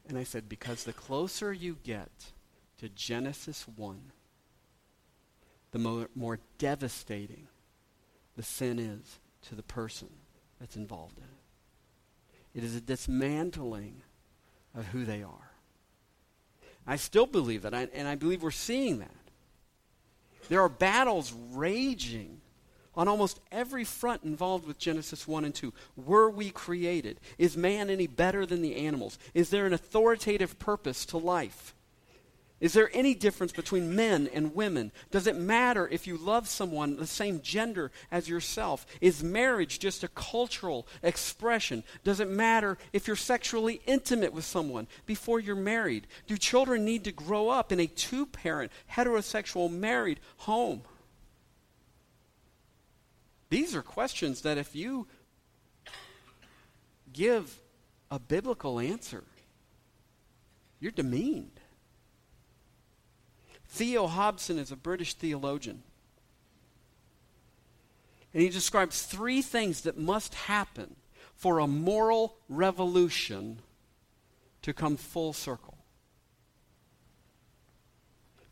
And 0.07 0.17
I 0.17 0.23
said, 0.23 0.47
Because 0.47 0.83
the 0.83 0.93
closer 0.93 1.51
you 1.51 1.77
get 1.83 2.09
to 2.79 2.89
Genesis 2.89 3.65
1, 3.75 3.99
the 5.71 5.79
more, 5.79 6.09
more 6.15 6.39
devastating 6.57 7.47
the 8.35 8.43
sin 8.43 8.79
is 8.79 9.19
to 9.47 9.55
the 9.55 9.63
person 9.63 10.09
that's 10.59 10.75
involved 10.75 11.17
in 11.17 11.23
it. 11.23 12.59
It 12.59 12.63
is 12.63 12.75
a 12.75 12.81
dismantling 12.81 14.01
of 14.75 14.87
who 14.87 15.05
they 15.05 15.23
are. 15.23 15.51
I 16.87 16.95
still 16.95 17.25
believe 17.25 17.61
that, 17.63 17.73
and 17.73 18.07
I 18.07 18.15
believe 18.15 18.41
we're 18.41 18.51
seeing 18.51 18.99
that. 18.99 19.11
There 20.47 20.61
are 20.61 20.69
battles 20.69 21.33
raging 21.51 22.41
on 22.95 23.07
almost 23.07 23.39
every 23.51 23.83
front 23.83 24.23
involved 24.23 24.65
with 24.65 24.79
Genesis 24.79 25.27
1 25.27 25.45
and 25.45 25.53
2. 25.53 25.71
Were 25.95 26.29
we 26.29 26.49
created? 26.49 27.19
Is 27.37 27.55
man 27.55 27.89
any 27.89 28.07
better 28.07 28.45
than 28.45 28.61
the 28.61 28.75
animals? 28.75 29.19
Is 29.33 29.51
there 29.51 29.67
an 29.67 29.73
authoritative 29.73 30.57
purpose 30.57 31.05
to 31.07 31.17
life? 31.17 31.75
Is 32.59 32.73
there 32.73 32.89
any 32.93 33.15
difference 33.15 33.53
between 33.53 33.95
men 33.95 34.29
and 34.33 34.53
women? 34.53 34.91
Does 35.11 35.27
it 35.27 35.37
matter 35.37 35.87
if 35.87 36.05
you 36.05 36.17
love 36.17 36.49
someone 36.49 36.97
the 36.97 37.07
same 37.07 37.41
gender 37.41 37.89
as 38.11 38.27
yourself? 38.27 38.85
Is 38.99 39.23
marriage 39.23 39.79
just 39.79 40.03
a 40.03 40.09
cultural 40.09 40.85
expression? 41.01 41.83
Does 42.03 42.19
it 42.19 42.27
matter 42.27 42.77
if 42.91 43.07
you're 43.07 43.15
sexually 43.15 43.81
intimate 43.85 44.33
with 44.33 44.43
someone 44.43 44.87
before 45.05 45.39
you're 45.39 45.55
married? 45.55 46.05
Do 46.27 46.37
children 46.37 46.83
need 46.83 47.05
to 47.05 47.13
grow 47.13 47.47
up 47.47 47.71
in 47.71 47.79
a 47.79 47.87
two 47.87 48.25
parent, 48.25 48.73
heterosexual, 48.91 49.71
married 49.71 50.19
home? 50.37 50.81
These 53.49 53.73
are 53.73 53.81
questions 53.81 54.41
that 54.41 54.57
if 54.57 54.75
you 54.75 55.07
give 57.13 57.59
a 58.11 58.19
biblical 58.19 58.79
answer, 58.79 59.23
you're 60.81 60.91
demeaned. 60.91 61.58
Theo 63.69 64.07
Hobson 64.07 64.57
is 64.57 64.71
a 64.71 64.75
British 64.75 65.13
theologian. 65.13 65.83
And 68.33 68.43
he 68.43 68.49
describes 68.49 69.03
three 69.03 69.41
things 69.41 69.81
that 69.81 69.97
must 69.97 70.33
happen 70.35 70.95
for 71.35 71.59
a 71.59 71.67
moral 71.67 72.35
revolution 72.49 73.59
to 74.61 74.73
come 74.73 74.97
full 74.97 75.33
circle. 75.33 75.77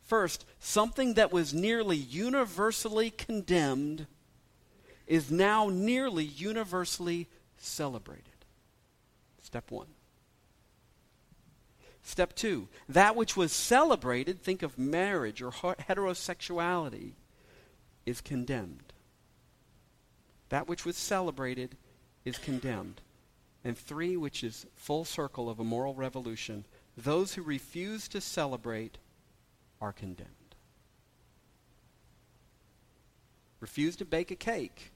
First, 0.04 0.46
something 0.60 1.16
that 1.16 1.34
was 1.34 1.54
nearly 1.54 1.98
universally 1.98 3.10
condemned 3.10 4.08
is 5.06 5.30
now 5.30 5.68
nearly 5.70 6.24
universally 6.24 7.28
celebrated. 7.58 8.24
Step 9.42 9.70
one. 9.70 9.88
Step 12.08 12.34
two, 12.34 12.70
that 12.88 13.18
which 13.18 13.36
was 13.36 13.52
celebrated, 13.52 14.42
think 14.42 14.64
of 14.64 14.80
marriage 14.80 15.42
or 15.42 15.52
heterosexuality, 15.52 17.12
is 18.06 18.22
condemned. 18.22 18.94
That 20.48 20.70
which 20.70 20.86
was 20.86 20.96
celebrated 20.96 21.76
is 22.24 22.38
condemned. 22.38 23.02
And 23.66 23.78
three, 23.78 24.16
which 24.16 24.42
is 24.42 24.66
full 24.74 25.04
circle 25.04 25.50
of 25.50 25.60
a 25.60 25.66
moral 25.66 25.94
revolution, 25.94 26.64
those 26.96 27.34
who 27.34 27.42
refuse 27.42 28.08
to 28.08 28.22
celebrate 28.22 29.00
are 29.82 29.92
condemned. 29.92 30.32
Refuse 33.60 33.98
to 33.98 34.06
bake 34.06 34.32
a 34.32 34.36
cake, 34.38 34.94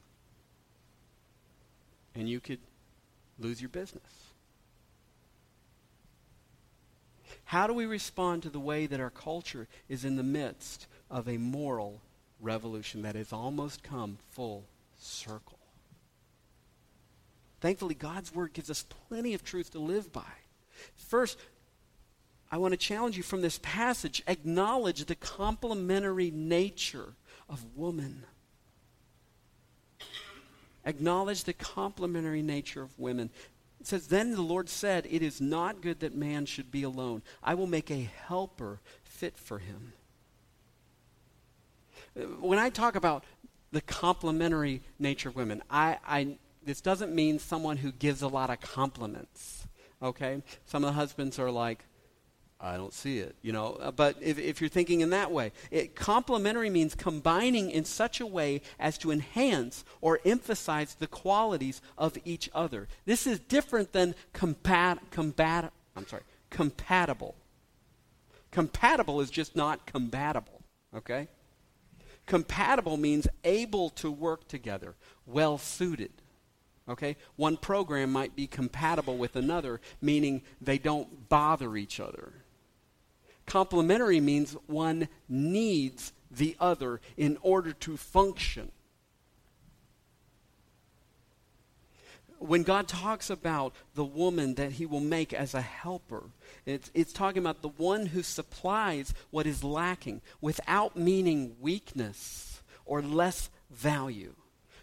and 2.15 2.29
you 2.29 2.39
could 2.39 2.59
lose 3.37 3.59
your 3.59 3.69
business. 3.69 4.30
How 7.51 7.67
do 7.67 7.73
we 7.73 7.85
respond 7.85 8.43
to 8.43 8.49
the 8.49 8.61
way 8.61 8.85
that 8.85 9.01
our 9.01 9.09
culture 9.09 9.67
is 9.89 10.05
in 10.05 10.15
the 10.15 10.23
midst 10.23 10.87
of 11.09 11.27
a 11.27 11.35
moral 11.35 11.99
revolution 12.39 13.01
that 13.01 13.15
has 13.15 13.33
almost 13.33 13.83
come 13.83 14.19
full 14.29 14.63
circle? 14.97 15.59
Thankfully, 17.59 17.93
God's 17.93 18.33
Word 18.33 18.53
gives 18.53 18.69
us 18.69 18.85
plenty 19.09 19.33
of 19.33 19.43
truth 19.43 19.71
to 19.71 19.79
live 19.79 20.13
by. 20.13 20.31
First, 20.95 21.37
I 22.49 22.57
want 22.57 22.71
to 22.71 22.77
challenge 22.77 23.17
you 23.17 23.23
from 23.23 23.41
this 23.41 23.59
passage 23.61 24.23
acknowledge 24.27 25.03
the 25.03 25.15
complementary 25.15 26.31
nature 26.31 27.15
of 27.49 27.75
woman. 27.75 28.23
Acknowledge 30.85 31.43
the 31.43 31.51
complementary 31.51 32.43
nature 32.43 32.81
of 32.81 32.97
women. 32.97 33.29
It 33.81 33.87
says, 33.87 34.07
Then 34.07 34.33
the 34.33 34.43
Lord 34.43 34.69
said, 34.69 35.07
It 35.09 35.23
is 35.23 35.41
not 35.41 35.81
good 35.81 36.01
that 36.01 36.13
man 36.13 36.45
should 36.45 36.69
be 36.69 36.83
alone. 36.83 37.23
I 37.41 37.55
will 37.55 37.65
make 37.65 37.89
a 37.89 38.11
helper 38.27 38.79
fit 39.03 39.39
for 39.39 39.57
him. 39.57 39.93
When 42.39 42.59
I 42.59 42.69
talk 42.69 42.95
about 42.95 43.23
the 43.71 43.81
complementary 43.81 44.83
nature 44.99 45.29
of 45.29 45.35
women, 45.35 45.63
I, 45.67 45.97
I, 46.05 46.37
this 46.63 46.79
doesn't 46.79 47.15
mean 47.15 47.39
someone 47.39 47.77
who 47.77 47.91
gives 47.91 48.21
a 48.21 48.27
lot 48.27 48.51
of 48.51 48.61
compliments. 48.61 49.65
Okay? 49.99 50.43
Some 50.65 50.83
of 50.83 50.89
the 50.89 50.93
husbands 50.93 51.39
are 51.39 51.49
like, 51.49 51.83
I 52.63 52.77
don't 52.77 52.93
see 52.93 53.17
it, 53.17 53.35
you 53.41 53.51
know. 53.51 53.73
Uh, 53.81 53.91
but 53.91 54.17
if, 54.21 54.37
if 54.37 54.61
you're 54.61 54.69
thinking 54.69 55.01
in 55.01 55.09
that 55.09 55.31
way, 55.31 55.51
it, 55.71 55.95
complementary 55.95 56.69
means 56.69 56.93
combining 56.93 57.71
in 57.71 57.85
such 57.85 58.21
a 58.21 58.27
way 58.27 58.61
as 58.79 58.99
to 58.99 59.11
enhance 59.11 59.83
or 59.99 60.19
emphasize 60.25 60.93
the 60.93 61.07
qualities 61.07 61.81
of 61.97 62.17
each 62.23 62.49
other. 62.53 62.87
This 63.05 63.25
is 63.25 63.39
different 63.39 63.93
than 63.93 64.13
compat, 64.33 64.99
combat, 65.09 65.73
I'm 65.95 66.07
sorry, 66.07 66.23
compatible. 66.51 67.35
Compatible 68.51 69.21
is 69.21 69.31
just 69.31 69.55
not 69.55 69.87
compatible, 69.87 70.61
okay? 70.95 71.29
Compatible 72.27 72.97
means 72.97 73.27
able 73.43 73.89
to 73.91 74.11
work 74.11 74.47
together, 74.47 74.95
well 75.25 75.57
suited, 75.57 76.11
Okay? 76.89 77.15
One 77.37 77.57
program 77.57 78.11
might 78.11 78.35
be 78.35 78.47
compatible 78.47 79.17
with 79.17 79.35
another, 79.35 79.79
meaning 80.01 80.41
they 80.59 80.77
don't 80.77 81.29
bother 81.29 81.77
each 81.77 81.99
other. 81.99 82.33
Complementary 83.51 84.21
means 84.21 84.55
one 84.67 85.09
needs 85.27 86.13
the 86.31 86.55
other 86.57 87.01
in 87.17 87.37
order 87.41 87.73
to 87.73 87.97
function. 87.97 88.71
when 92.39 92.63
God 92.63 92.87
talks 92.87 93.29
about 93.29 93.75
the 93.93 94.05
woman 94.05 94.55
that 94.55 94.71
he 94.71 94.85
will 94.85 95.01
make 95.01 95.31
as 95.31 95.53
a 95.53 95.61
helper, 95.61 96.31
it's, 96.65 96.89
it's 96.93 97.13
talking 97.13 97.37
about 97.39 97.61
the 97.61 97.67
one 97.67 98.07
who 98.07 98.23
supplies 98.23 99.13
what 99.29 99.45
is 99.45 99.63
lacking 99.65 100.21
without 100.39 100.95
meaning 100.95 101.55
weakness 101.59 102.63
or 102.83 103.01
less 103.01 103.51
value. 103.69 104.33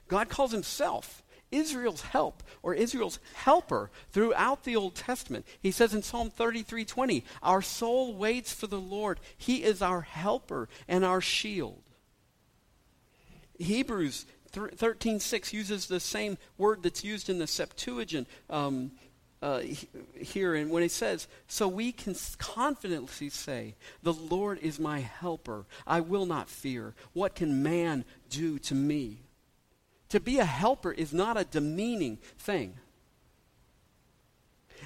God 0.06 0.28
calls 0.28 0.52
himself 0.52 1.25
Israel's 1.50 2.02
help 2.02 2.42
or 2.62 2.74
Israel's 2.74 3.18
helper 3.34 3.90
throughout 4.10 4.64
the 4.64 4.76
Old 4.76 4.94
Testament. 4.94 5.46
He 5.60 5.70
says 5.70 5.94
in 5.94 6.02
Psalm 6.02 6.30
33:20, 6.30 7.24
"Our 7.42 7.62
soul 7.62 8.14
waits 8.14 8.52
for 8.52 8.66
the 8.66 8.80
Lord. 8.80 9.20
He 9.36 9.62
is 9.62 9.82
our 9.82 10.02
helper 10.02 10.68
and 10.86 11.04
our 11.04 11.20
shield." 11.20 11.82
Hebrews 13.58 14.26
13:6 14.52 15.52
uses 15.52 15.86
the 15.86 16.00
same 16.00 16.38
word 16.56 16.82
that's 16.82 17.04
used 17.04 17.28
in 17.28 17.38
the 17.38 17.46
Septuagint 17.46 18.28
um, 18.48 18.92
uh, 19.40 19.60
here, 20.14 20.54
and 20.54 20.70
when 20.70 20.82
it 20.82 20.90
says, 20.90 21.28
"So 21.46 21.68
we 21.68 21.92
can 21.92 22.16
confidently 22.38 23.30
say, 23.30 23.76
the 24.02 24.12
Lord 24.12 24.58
is 24.58 24.80
my 24.80 25.00
helper; 25.00 25.66
I 25.86 26.00
will 26.00 26.26
not 26.26 26.48
fear. 26.48 26.94
What 27.12 27.34
can 27.34 27.62
man 27.62 28.04
do 28.28 28.58
to 28.60 28.74
me?" 28.74 29.27
To 30.10 30.20
be 30.20 30.38
a 30.38 30.44
helper 30.44 30.92
is 30.92 31.12
not 31.12 31.36
a 31.36 31.44
demeaning 31.44 32.18
thing. 32.38 32.74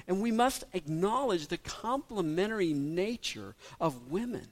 And 0.07 0.21
we 0.21 0.31
must 0.31 0.65
acknowledge 0.73 1.47
the 1.47 1.57
complementary 1.57 2.73
nature 2.73 3.55
of 3.79 4.11
women. 4.11 4.47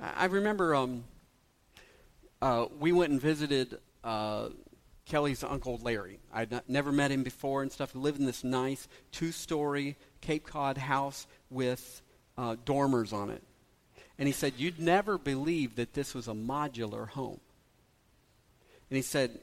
I 0.00 0.26
remember 0.26 0.74
um, 0.74 1.04
uh, 2.40 2.66
we 2.78 2.92
went 2.92 3.12
and 3.12 3.20
visited 3.20 3.78
uh, 4.04 4.48
Kelly's 5.06 5.42
uncle 5.42 5.78
Larry. 5.82 6.18
I'd 6.32 6.62
never 6.68 6.92
met 6.92 7.10
him 7.10 7.22
before 7.22 7.62
and 7.62 7.72
stuff. 7.72 7.92
He 7.92 7.98
lived 7.98 8.18
in 8.18 8.26
this 8.26 8.44
nice 8.44 8.88
two 9.12 9.32
story 9.32 9.96
Cape 10.20 10.46
Cod 10.46 10.76
house 10.78 11.26
with 11.50 12.02
uh, 12.36 12.56
dormers 12.64 13.12
on 13.12 13.30
it. 13.30 13.42
And 14.18 14.26
he 14.26 14.32
said, 14.32 14.54
You'd 14.56 14.80
never 14.80 15.18
believe 15.18 15.76
that 15.76 15.94
this 15.94 16.14
was 16.14 16.28
a 16.28 16.32
modular 16.32 17.08
home. 17.08 17.40
And 18.90 18.96
he 18.96 19.02
said, 19.02 19.38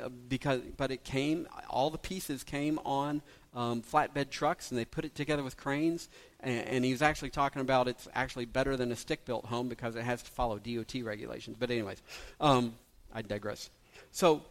uh, 0.00 0.08
because, 0.28 0.60
but 0.76 0.90
it 0.90 1.04
came, 1.04 1.48
all 1.70 1.90
the 1.90 1.98
pieces 1.98 2.44
came 2.44 2.78
on 2.84 3.22
um, 3.54 3.82
flatbed 3.82 4.30
trucks 4.30 4.70
and 4.70 4.78
they 4.78 4.84
put 4.84 5.04
it 5.04 5.14
together 5.14 5.42
with 5.42 5.56
cranes. 5.56 6.08
And, 6.40 6.66
and 6.68 6.84
he 6.84 6.92
was 6.92 7.02
actually 7.02 7.30
talking 7.30 7.62
about 7.62 7.88
it's 7.88 8.06
actually 8.14 8.44
better 8.44 8.76
than 8.76 8.92
a 8.92 8.96
stick 8.96 9.24
built 9.24 9.46
home 9.46 9.68
because 9.68 9.96
it 9.96 10.02
has 10.02 10.22
to 10.22 10.30
follow 10.30 10.58
DOT 10.58 10.94
regulations. 11.02 11.56
But, 11.58 11.70
anyways, 11.70 12.02
um, 12.40 12.74
I 13.14 13.22
digress. 13.22 13.70
So, 14.12 14.42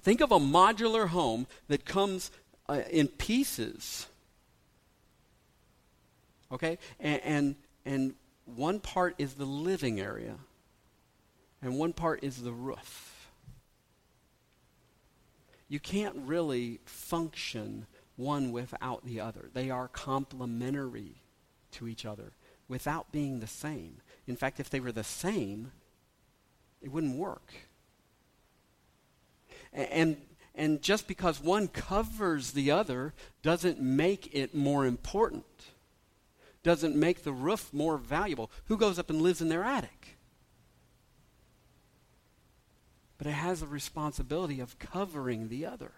think 0.00 0.20
of 0.20 0.32
a 0.32 0.38
modular 0.38 1.08
home 1.08 1.46
that 1.68 1.84
comes 1.84 2.30
uh, 2.68 2.80
in 2.90 3.08
pieces. 3.08 4.06
Okay? 6.50 6.78
And, 6.98 7.20
and, 7.22 7.56
and 7.84 8.14
one 8.46 8.80
part 8.80 9.14
is 9.18 9.34
the 9.34 9.44
living 9.44 10.00
area, 10.00 10.36
and 11.62 11.78
one 11.78 11.92
part 11.92 12.22
is 12.22 12.42
the 12.42 12.52
roof 12.52 13.13
you 15.74 15.80
can't 15.80 16.14
really 16.24 16.78
function 16.84 17.84
one 18.14 18.52
without 18.52 19.04
the 19.04 19.18
other. 19.18 19.50
They 19.54 19.70
are 19.70 19.88
complementary 19.88 21.16
to 21.72 21.88
each 21.88 22.06
other 22.06 22.30
without 22.68 23.10
being 23.10 23.40
the 23.40 23.48
same. 23.48 23.96
In 24.28 24.36
fact, 24.36 24.60
if 24.60 24.70
they 24.70 24.78
were 24.78 24.92
the 24.92 25.02
same, 25.02 25.72
it 26.80 26.92
wouldn't 26.92 27.16
work. 27.16 27.52
And, 29.72 30.16
and 30.54 30.80
just 30.80 31.08
because 31.08 31.42
one 31.42 31.66
covers 31.66 32.52
the 32.52 32.70
other 32.70 33.12
doesn't 33.42 33.80
make 33.80 34.32
it 34.32 34.54
more 34.54 34.86
important, 34.86 35.44
doesn't 36.62 36.94
make 36.94 37.24
the 37.24 37.32
roof 37.32 37.70
more 37.72 37.98
valuable. 37.98 38.48
Who 38.66 38.76
goes 38.76 39.00
up 39.00 39.10
and 39.10 39.20
lives 39.20 39.42
in 39.42 39.48
their 39.48 39.64
attic? 39.64 40.13
But 43.18 43.26
it 43.26 43.32
has 43.32 43.60
the 43.60 43.66
responsibility 43.66 44.60
of 44.60 44.78
covering 44.78 45.48
the 45.48 45.66
other. 45.66 45.92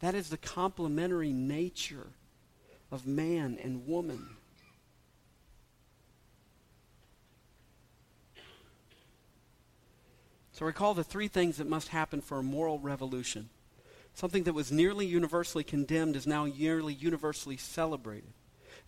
That 0.00 0.14
is 0.14 0.30
the 0.30 0.38
complementary 0.38 1.32
nature 1.32 2.08
of 2.90 3.06
man 3.06 3.58
and 3.62 3.86
woman. 3.86 4.36
So 10.52 10.64
recall 10.64 10.94
the 10.94 11.02
three 11.02 11.26
things 11.26 11.56
that 11.56 11.68
must 11.68 11.88
happen 11.88 12.20
for 12.20 12.38
a 12.38 12.42
moral 12.42 12.78
revolution. 12.78 13.50
Something 14.14 14.44
that 14.44 14.52
was 14.52 14.70
nearly 14.70 15.04
universally 15.04 15.64
condemned 15.64 16.14
is 16.14 16.28
now 16.28 16.44
nearly 16.44 16.94
universally 16.94 17.56
celebrated. 17.56 18.32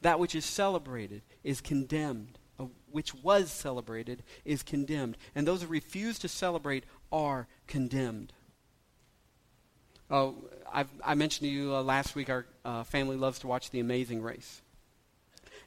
That 0.03 0.21
which 0.21 0.37
is 0.37 0.45
celebrated 0.45 1.23
is 1.43 1.61
condemned. 1.61 2.39
Which 2.97 3.15
was 3.15 3.53
celebrated 3.53 4.23
is 4.47 4.63
condemned. 4.63 5.19
And 5.35 5.47
those 5.47 5.61
who 5.61 5.69
refuse 5.69 6.19
to 6.21 6.29
celebrate 6.29 6.85
are 7.13 7.47
condemned. 7.67 8.33
Oh, 10.11 10.37
I've, 10.73 10.89
i 11.05 11.15
mentioned 11.15 11.47
to 11.47 11.55
you 11.55 11.75
uh, 11.75 11.83
last 11.83 12.15
week 12.15 12.31
our 12.31 12.47
uh, 12.65 12.85
family 12.85 13.17
loves 13.17 13.39
to 13.41 13.49
watch 13.49 13.71
The 13.71 13.81
Amazing 13.81 14.23
Race. 14.23 14.63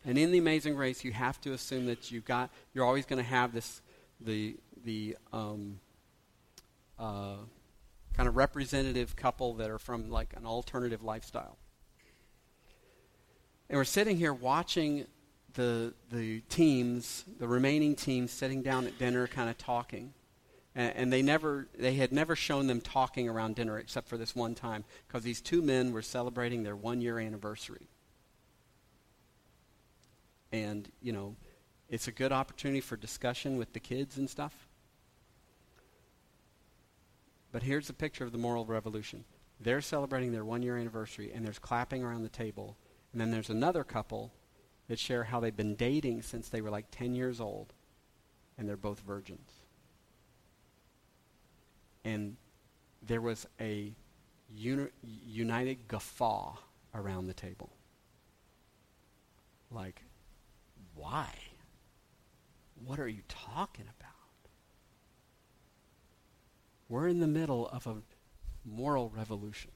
And 0.03 0.17
in 0.17 0.31
The 0.31 0.39
Amazing 0.39 0.75
Race, 0.75 1.03
you 1.03 1.11
have 1.11 1.39
to 1.41 1.53
assume 1.53 1.85
that 1.85 2.09
you've 2.09 2.25
got, 2.25 2.49
you're 2.73 2.83
always 2.83 3.05
going 3.05 3.21
to 3.21 3.29
have 3.29 3.53
this, 3.53 3.79
the, 4.19 4.57
the 4.83 5.15
um, 5.31 5.79
uh, 6.97 7.35
kind 8.15 8.27
of 8.27 8.37
representative 8.37 9.15
couple 9.15 9.53
that 9.53 9.69
are 9.69 9.77
from 9.77 10.09
like 10.09 10.33
an 10.35 10.47
alternative 10.47 11.03
lifestyle. 11.03 11.59
And 13.69 13.77
we're 13.77 13.83
sitting 13.83 14.17
here 14.17 14.33
watching 14.33 15.05
the, 15.59 15.93
the 16.09 16.39
teams, 16.47 17.25
the 17.37 17.47
remaining 17.47 17.93
teams, 17.93 18.31
sitting 18.31 18.61
down 18.61 18.87
at 18.87 18.97
dinner, 18.97 19.27
kind 19.27 19.49
of 19.49 19.57
talking. 19.57 20.13
And, 20.73 20.95
and 20.95 21.13
they 21.13 21.21
never 21.21 21.67
they 21.77 21.95
had 21.95 22.13
never 22.13 22.33
shown 22.33 22.67
them 22.67 22.79
talking 22.79 23.27
around 23.27 23.57
dinner 23.57 23.77
except 23.77 24.07
for 24.07 24.15
this 24.15 24.33
one 24.33 24.55
time 24.55 24.85
because 25.05 25.23
these 25.23 25.41
two 25.41 25.61
men 25.61 25.91
were 25.91 26.01
celebrating 26.01 26.63
their 26.63 26.77
one 26.77 27.01
year 27.01 27.19
anniversary. 27.19 27.89
And 30.53 30.89
you 31.01 31.11
know 31.11 31.35
it's 31.89 32.07
a 32.07 32.13
good 32.13 32.31
opportunity 32.31 32.79
for 32.79 32.95
discussion 32.95 33.57
with 33.57 33.73
the 33.73 33.81
kids 33.81 34.17
and 34.17 34.29
stuff. 34.29 34.69
But 37.51 37.63
here's 37.63 37.89
a 37.89 37.93
picture 37.93 38.23
of 38.23 38.31
the 38.31 38.37
moral 38.37 38.65
revolution. 38.65 39.25
They're 39.59 39.81
celebrating 39.81 40.31
their 40.31 40.45
one 40.45 40.61
year 40.61 40.77
anniversary 40.77 41.33
and 41.33 41.45
there's 41.45 41.59
clapping 41.59 42.01
around 42.01 42.23
the 42.23 42.29
table. 42.29 42.77
And 43.11 43.19
then 43.19 43.31
there's 43.31 43.49
another 43.49 43.83
couple 43.83 44.31
that 44.89 44.99
share 44.99 45.23
how 45.23 45.39
they've 45.39 45.55
been 45.55 45.75
dating 45.75 46.21
since 46.21 46.49
they 46.49 46.59
were 46.59 46.69
like 46.69 46.87
10 46.91 47.15
years 47.15 47.39
old 47.39 47.73
and 48.57 48.67
they're 48.67 48.75
both 48.75 48.99
virgins 48.99 49.59
and 52.03 52.35
there 53.01 53.21
was 53.21 53.47
a 53.59 53.93
uni- 54.55 54.89
united 55.03 55.87
guffaw 55.87 56.55
around 56.93 57.27
the 57.27 57.33
table. 57.33 57.69
Like, 59.71 60.01
why? 60.95 61.29
What 62.83 62.99
are 62.99 63.07
you 63.07 63.21
talking 63.27 63.85
about? 63.99 64.09
We're 66.87 67.07
in 67.07 67.19
the 67.19 67.27
middle 67.27 67.67
of 67.67 67.85
a 67.85 67.97
moral 68.65 69.11
revolution. 69.15 69.71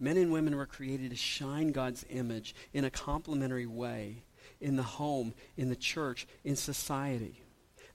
Men 0.00 0.16
and 0.16 0.32
women 0.32 0.56
were 0.56 0.66
created 0.66 1.10
to 1.10 1.16
shine 1.16 1.72
God's 1.72 2.04
image 2.08 2.54
in 2.72 2.84
a 2.84 2.90
complementary 2.90 3.66
way 3.66 4.22
in 4.60 4.76
the 4.76 4.82
home, 4.82 5.34
in 5.56 5.68
the 5.68 5.76
church, 5.76 6.26
in 6.44 6.56
society. 6.56 7.42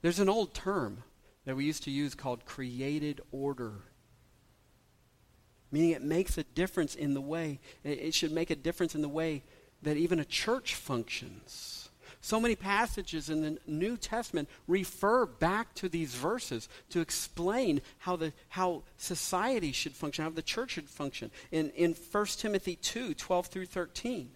There's 0.02 0.20
an 0.20 0.30
old 0.30 0.54
term 0.54 1.04
that 1.46 1.56
we 1.56 1.66
used 1.66 1.84
to 1.84 1.92
use 1.92 2.16
called 2.16 2.46
created 2.46 3.22
order. 3.32 3.74
Meaning 5.72 5.92
it 5.92 6.04
makes 6.04 6.38
a 6.38 6.44
difference 6.44 6.96
in 6.96 7.14
the 7.14 7.22
way, 7.22 7.60
it 7.84 8.14
should 8.14 8.32
make 8.32 8.50
a 8.50 8.56
difference 8.56 8.96
in 8.96 9.02
the 9.02 9.10
way 9.10 9.44
that 9.82 9.98
even 9.98 10.20
a 10.20 10.26
church 10.26 10.76
functions. 10.76 11.83
So 12.24 12.40
many 12.40 12.56
passages 12.56 13.30
in 13.30 13.42
the 13.42 13.58
New 13.68 13.98
Testament 13.98 14.48
refer 14.66 15.26
back 15.26 15.74
to 15.76 15.90
these 15.90 16.16
verses 16.16 16.70
to 16.92 17.02
explain 17.02 17.82
how, 17.98 18.16
the, 18.16 18.32
how 18.48 18.84
society 18.96 19.74
should 19.74 19.92
function, 19.92 20.24
how 20.24 20.30
the 20.30 20.42
church 20.42 20.72
should 20.72 20.88
function. 20.88 21.32
In, 21.52 21.72
in 21.72 21.94
1 21.94 22.26
Timothy 22.38 22.78
2 22.78 23.14
12 23.16 23.48
through 23.48 23.66
13, 23.66 24.30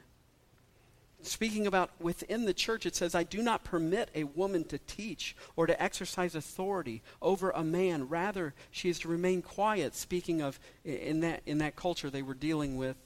Speaking 1.23 1.65
about 1.65 1.89
within 1.99 2.45
the 2.45 2.53
church, 2.53 2.85
it 2.85 2.95
says, 2.95 3.15
I 3.15 3.23
do 3.23 3.41
not 3.41 3.63
permit 3.63 4.09
a 4.13 4.25
woman 4.25 4.63
to 4.65 4.77
teach 4.77 5.35
or 5.55 5.65
to 5.65 5.81
exercise 5.81 6.35
authority 6.35 7.01
over 7.21 7.49
a 7.49 7.63
man. 7.63 8.07
Rather, 8.07 8.53
she 8.69 8.89
is 8.89 8.99
to 8.99 9.07
remain 9.07 9.41
quiet. 9.41 9.95
Speaking 9.95 10.41
of, 10.41 10.59
in 10.85 11.21
that, 11.21 11.41
in 11.45 11.57
that 11.57 11.75
culture, 11.75 12.09
they 12.09 12.21
were 12.21 12.35
dealing 12.35 12.77
with 12.77 12.97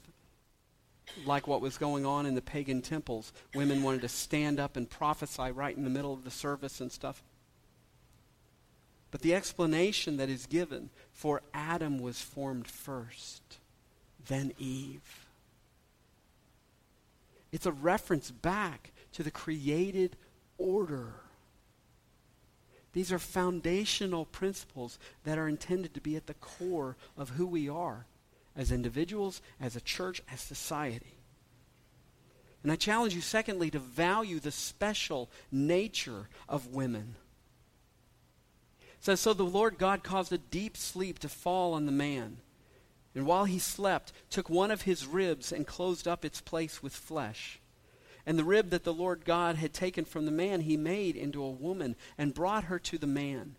like 1.25 1.47
what 1.47 1.61
was 1.61 1.77
going 1.77 2.05
on 2.05 2.25
in 2.25 2.35
the 2.35 2.41
pagan 2.41 2.81
temples. 2.81 3.33
Women 3.53 3.83
wanted 3.83 4.01
to 4.01 4.09
stand 4.09 4.59
up 4.59 4.77
and 4.77 4.89
prophesy 4.89 5.51
right 5.51 5.75
in 5.75 5.83
the 5.83 5.89
middle 5.89 6.13
of 6.13 6.23
the 6.23 6.31
service 6.31 6.81
and 6.81 6.91
stuff. 6.91 7.23
But 9.11 9.21
the 9.21 9.35
explanation 9.35 10.17
that 10.17 10.29
is 10.29 10.45
given 10.45 10.89
for 11.11 11.41
Adam 11.53 11.99
was 11.99 12.21
formed 12.21 12.67
first, 12.67 13.59
then 14.27 14.53
Eve. 14.57 15.27
It's 17.51 17.65
a 17.65 17.73
reference 17.73 18.31
back 18.31 18.91
to 19.13 19.23
the 19.23 19.31
created 19.31 20.15
order. 20.57 21.15
These 22.93 23.11
are 23.11 23.19
foundational 23.19 24.25
principles 24.25 24.97
that 25.25 25.37
are 25.37 25.47
intended 25.47 25.93
to 25.93 26.01
be 26.01 26.15
at 26.15 26.27
the 26.27 26.33
core 26.35 26.95
of 27.17 27.31
who 27.31 27.45
we 27.45 27.67
are 27.67 28.05
as 28.55 28.71
individuals, 28.71 29.41
as 29.59 29.75
a 29.75 29.81
church, 29.81 30.21
as 30.31 30.41
society. 30.41 31.17
And 32.63 32.71
I 32.71 32.75
challenge 32.75 33.15
you, 33.15 33.21
secondly, 33.21 33.71
to 33.71 33.79
value 33.79 34.39
the 34.39 34.51
special 34.51 35.29
nature 35.51 36.29
of 36.47 36.67
women. 36.67 37.15
It 38.81 39.05
says, 39.05 39.19
So 39.19 39.33
the 39.33 39.43
Lord 39.43 39.77
God 39.77 40.03
caused 40.03 40.31
a 40.31 40.37
deep 40.37 40.77
sleep 40.77 41.19
to 41.19 41.29
fall 41.29 41.73
on 41.73 41.85
the 41.85 41.91
man. 41.91 42.37
And 43.15 43.25
while 43.25 43.45
he 43.45 43.59
slept, 43.59 44.13
took 44.29 44.49
one 44.49 44.71
of 44.71 44.83
his 44.83 45.07
ribs 45.07 45.51
and 45.51 45.65
closed 45.67 46.07
up 46.07 46.23
its 46.23 46.39
place 46.39 46.83
with 46.83 46.93
flesh. 46.93 47.59
And 48.25 48.37
the 48.37 48.43
rib 48.43 48.69
that 48.69 48.83
the 48.83 48.93
Lord 48.93 49.25
God 49.25 49.55
had 49.55 49.73
taken 49.73 50.05
from 50.05 50.25
the 50.25 50.31
man, 50.31 50.61
he 50.61 50.77
made 50.77 51.15
into 51.15 51.43
a 51.43 51.49
woman 51.49 51.95
and 52.17 52.33
brought 52.33 52.65
her 52.65 52.77
to 52.79 52.97
the 52.97 53.07
man. 53.07 53.55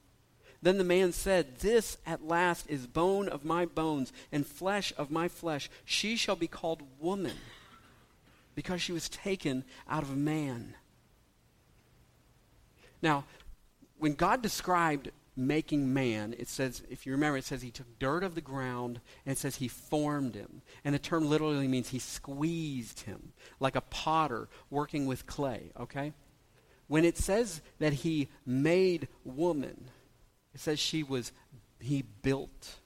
Then 0.62 0.78
the 0.78 0.84
man 0.84 1.12
said, 1.12 1.58
This 1.58 1.98
at 2.06 2.26
last 2.26 2.70
is 2.70 2.86
bone 2.86 3.28
of 3.28 3.44
my 3.44 3.66
bones 3.66 4.12
and 4.30 4.46
flesh 4.46 4.92
of 4.96 5.10
my 5.10 5.26
flesh. 5.28 5.68
She 5.84 6.16
shall 6.16 6.36
be 6.36 6.46
called 6.46 6.82
woman 7.00 7.36
because 8.54 8.80
she 8.80 8.92
was 8.92 9.08
taken 9.08 9.64
out 9.88 10.04
of 10.04 10.16
man. 10.16 10.74
Now, 13.02 13.24
when 13.98 14.14
God 14.14 14.40
described 14.40 15.10
making 15.34 15.92
man, 15.92 16.34
it 16.38 16.48
says, 16.48 16.82
if 16.90 17.06
you 17.06 17.12
remember, 17.12 17.38
it 17.38 17.44
says 17.44 17.62
he 17.62 17.70
took 17.70 17.98
dirt 17.98 18.22
of 18.22 18.34
the 18.36 18.40
ground 18.40 19.00
and 19.26 19.32
it 19.32 19.38
says 19.38 19.56
he 19.56 19.66
formed 19.66 20.36
him. 20.36 20.62
And 20.84 20.94
the 20.94 21.00
term 21.00 21.28
literally 21.28 21.66
means 21.66 21.88
he 21.88 21.98
squeezed 21.98 23.00
him, 23.00 23.32
like 23.58 23.74
a 23.74 23.80
potter 23.80 24.48
working 24.70 25.06
with 25.06 25.26
clay, 25.26 25.72
okay? 25.80 26.12
When 26.86 27.04
it 27.04 27.16
says 27.16 27.62
that 27.78 27.94
he 27.94 28.28
made 28.46 29.08
woman, 29.24 29.88
it 30.54 30.60
says 30.60 30.78
she 30.78 31.02
was, 31.02 31.32
he 31.80 32.02
built 32.02 32.76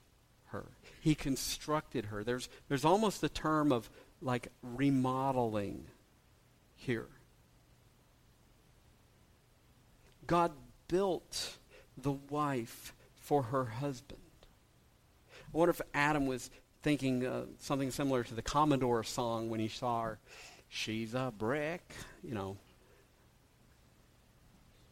her. 0.47 0.65
He 1.01 1.15
constructed 1.15 2.05
her. 2.05 2.23
There's, 2.23 2.49
there's 2.69 2.85
almost 2.85 3.23
a 3.23 3.29
term 3.29 3.71
of 3.71 3.89
like 4.21 4.47
remodeling 4.61 5.85
here. 6.75 7.07
God 10.25 10.51
built 10.87 11.57
the 11.97 12.11
wife 12.11 12.93
for 13.15 13.43
her 13.43 13.65
husband. 13.65 14.19
I 15.31 15.57
wonder 15.57 15.71
if 15.71 15.81
Adam 15.93 16.25
was 16.25 16.49
thinking 16.83 17.25
uh, 17.25 17.45
something 17.59 17.91
similar 17.91 18.23
to 18.23 18.35
the 18.35 18.41
Commodore 18.41 19.03
song 19.03 19.49
when 19.49 19.59
he 19.59 19.67
saw 19.67 20.03
her. 20.03 20.19
She's 20.69 21.13
a 21.13 21.33
brick, 21.37 21.93
you 22.23 22.33
know. 22.33 22.57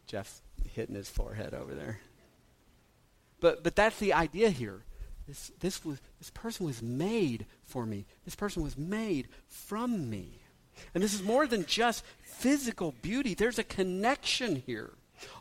Jeff 0.06 0.40
hitting 0.72 0.94
his 0.94 1.08
forehead 1.08 1.52
over 1.52 1.74
there. 1.74 2.00
But, 3.40 3.62
but 3.62 3.76
that's 3.76 3.98
the 3.98 4.12
idea 4.12 4.50
here. 4.50 4.82
This, 5.26 5.50
this, 5.60 5.84
was, 5.84 5.98
this 6.18 6.30
person 6.30 6.66
was 6.66 6.82
made 6.82 7.46
for 7.64 7.84
me. 7.84 8.06
This 8.24 8.36
person 8.36 8.62
was 8.62 8.78
made 8.78 9.28
from 9.48 10.08
me. 10.08 10.40
And 10.94 11.02
this 11.02 11.14
is 11.14 11.22
more 11.22 11.46
than 11.46 11.66
just 11.66 12.04
physical 12.22 12.94
beauty. 13.02 13.34
There's 13.34 13.58
a 13.58 13.64
connection 13.64 14.56
here 14.66 14.92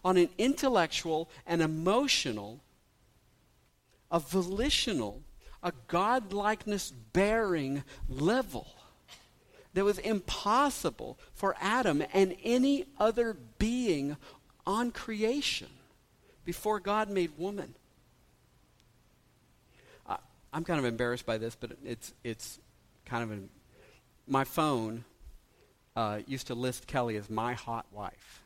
on 0.03 0.17
an 0.17 0.29
intellectual 0.37 1.29
and 1.45 1.61
emotional, 1.61 2.61
a 4.09 4.19
volitional, 4.19 5.21
a 5.61 5.73
godlikeness 5.87 6.93
bearing 7.13 7.83
level 8.07 8.67
that 9.73 9.83
was 9.83 9.99
impossible 9.99 11.19
for 11.33 11.55
Adam 11.59 12.01
and 12.13 12.35
any 12.43 12.85
other 12.97 13.35
being 13.59 14.15
on 14.65 14.91
creation 14.91 15.67
before 16.45 16.79
God 16.79 17.09
made 17.09 17.37
woman. 17.37 17.75
I'm 20.55 20.63
kind 20.63 20.79
of 20.79 20.85
embarrassed 20.85 21.25
by 21.25 21.37
this, 21.37 21.53
but 21.53 21.71
it's, 21.83 22.13
it's 22.23 22.59
kind 23.05 23.23
of 23.23 23.31
an, 23.31 23.49
my 24.25 24.45
phone 24.45 25.03
uh, 25.97 26.19
used 26.27 26.47
to 26.47 26.55
list 26.55 26.87
Kelly 26.87 27.17
as 27.17 27.29
my 27.29 27.55
hot 27.55 27.85
wife. 27.91 28.41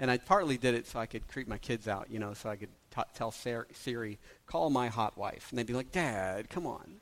And 0.00 0.10
I 0.10 0.18
partly 0.18 0.58
did 0.58 0.74
it 0.74 0.88
so 0.88 0.98
I 0.98 1.06
could 1.06 1.28
creep 1.28 1.46
my 1.46 1.58
kids 1.58 1.86
out, 1.86 2.08
you 2.10 2.18
know, 2.18 2.34
so 2.34 2.50
I 2.50 2.56
could 2.56 2.70
t- 2.92 3.02
tell 3.14 3.30
Siri, 3.30 4.18
call 4.48 4.68
my 4.68 4.88
hot 4.88 5.16
wife. 5.16 5.46
And 5.50 5.58
they'd 5.60 5.66
be 5.66 5.74
like, 5.74 5.92
Dad, 5.92 6.50
come 6.50 6.66
on. 6.66 6.96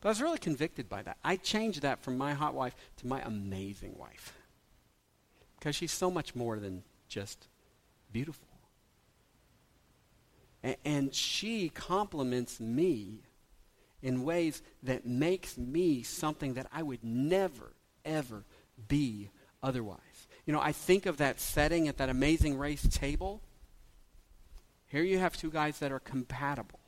But 0.00 0.08
I 0.08 0.10
was 0.10 0.20
really 0.20 0.38
convicted 0.38 0.88
by 0.88 1.02
that. 1.02 1.16
I 1.22 1.36
changed 1.36 1.82
that 1.82 2.02
from 2.02 2.18
my 2.18 2.34
hot 2.34 2.52
wife 2.52 2.74
to 2.96 3.06
my 3.06 3.20
amazing 3.22 3.94
wife. 3.96 4.34
Because 5.56 5.76
she's 5.76 5.92
so 5.92 6.10
much 6.10 6.34
more 6.34 6.58
than 6.58 6.82
just 7.06 7.46
beautiful. 8.10 8.48
And 10.84 11.14
she 11.14 11.68
compliments 11.68 12.58
me 12.58 13.20
in 14.02 14.24
ways 14.24 14.62
that 14.82 15.06
makes 15.06 15.58
me 15.58 16.02
something 16.02 16.54
that 16.54 16.66
I 16.72 16.82
would 16.82 17.04
never, 17.04 17.72
ever 18.04 18.44
be 18.88 19.30
otherwise. 19.62 19.98
You 20.46 20.52
know, 20.52 20.60
I 20.60 20.72
think 20.72 21.06
of 21.06 21.18
that 21.18 21.40
setting 21.40 21.88
at 21.88 21.98
that 21.98 22.08
amazing 22.08 22.58
race 22.58 22.86
table. 22.90 23.42
Here 24.86 25.02
you 25.02 25.18
have 25.18 25.36
two 25.36 25.50
guys 25.50 25.78
that 25.80 25.92
are 25.92 26.00
compatible. 26.00 26.80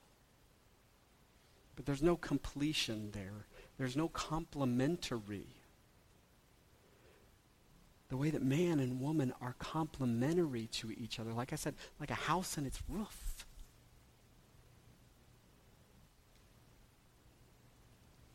But 1.74 1.84
there's 1.84 2.02
no 2.02 2.16
completion 2.16 3.10
there. 3.12 3.46
There's 3.76 3.96
no 3.96 4.08
complementary. 4.08 5.48
The 8.08 8.16
way 8.16 8.30
that 8.30 8.42
man 8.42 8.78
and 8.78 9.00
woman 9.00 9.34
are 9.40 9.54
complementary 9.58 10.68
to 10.68 10.92
each 10.92 11.18
other. 11.18 11.32
Like 11.32 11.52
I 11.52 11.56
said, 11.56 11.74
like 12.00 12.10
a 12.10 12.14
house 12.14 12.56
and 12.56 12.66
its 12.66 12.82
roof. 12.88 13.25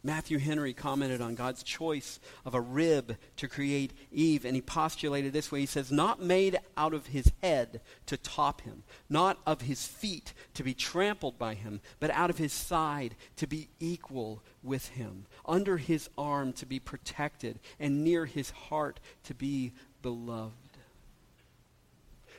Matthew 0.03 0.39
Henry 0.39 0.73
commented 0.73 1.21
on 1.21 1.35
God's 1.35 1.61
choice 1.61 2.19
of 2.43 2.55
a 2.55 2.61
rib 2.61 3.17
to 3.37 3.47
create 3.47 3.93
Eve, 4.11 4.45
and 4.45 4.55
he 4.55 4.61
postulated 4.61 5.31
this 5.31 5.51
way. 5.51 5.59
He 5.59 5.65
says, 5.67 5.91
Not 5.91 6.21
made 6.21 6.59
out 6.75 6.95
of 6.95 7.07
his 7.07 7.31
head 7.43 7.81
to 8.07 8.17
top 8.17 8.61
him, 8.61 8.83
not 9.09 9.37
of 9.45 9.61
his 9.61 9.85
feet 9.85 10.33
to 10.55 10.63
be 10.63 10.73
trampled 10.73 11.37
by 11.37 11.53
him, 11.53 11.81
but 11.99 12.09
out 12.11 12.31
of 12.31 12.39
his 12.39 12.51
side 12.51 13.15
to 13.35 13.45
be 13.45 13.69
equal 13.79 14.41
with 14.63 14.89
him, 14.89 15.27
under 15.45 15.77
his 15.77 16.09
arm 16.17 16.51
to 16.53 16.65
be 16.65 16.79
protected, 16.79 17.59
and 17.79 18.03
near 18.03 18.25
his 18.25 18.49
heart 18.49 18.99
to 19.25 19.35
be 19.35 19.71
beloved. 20.01 20.55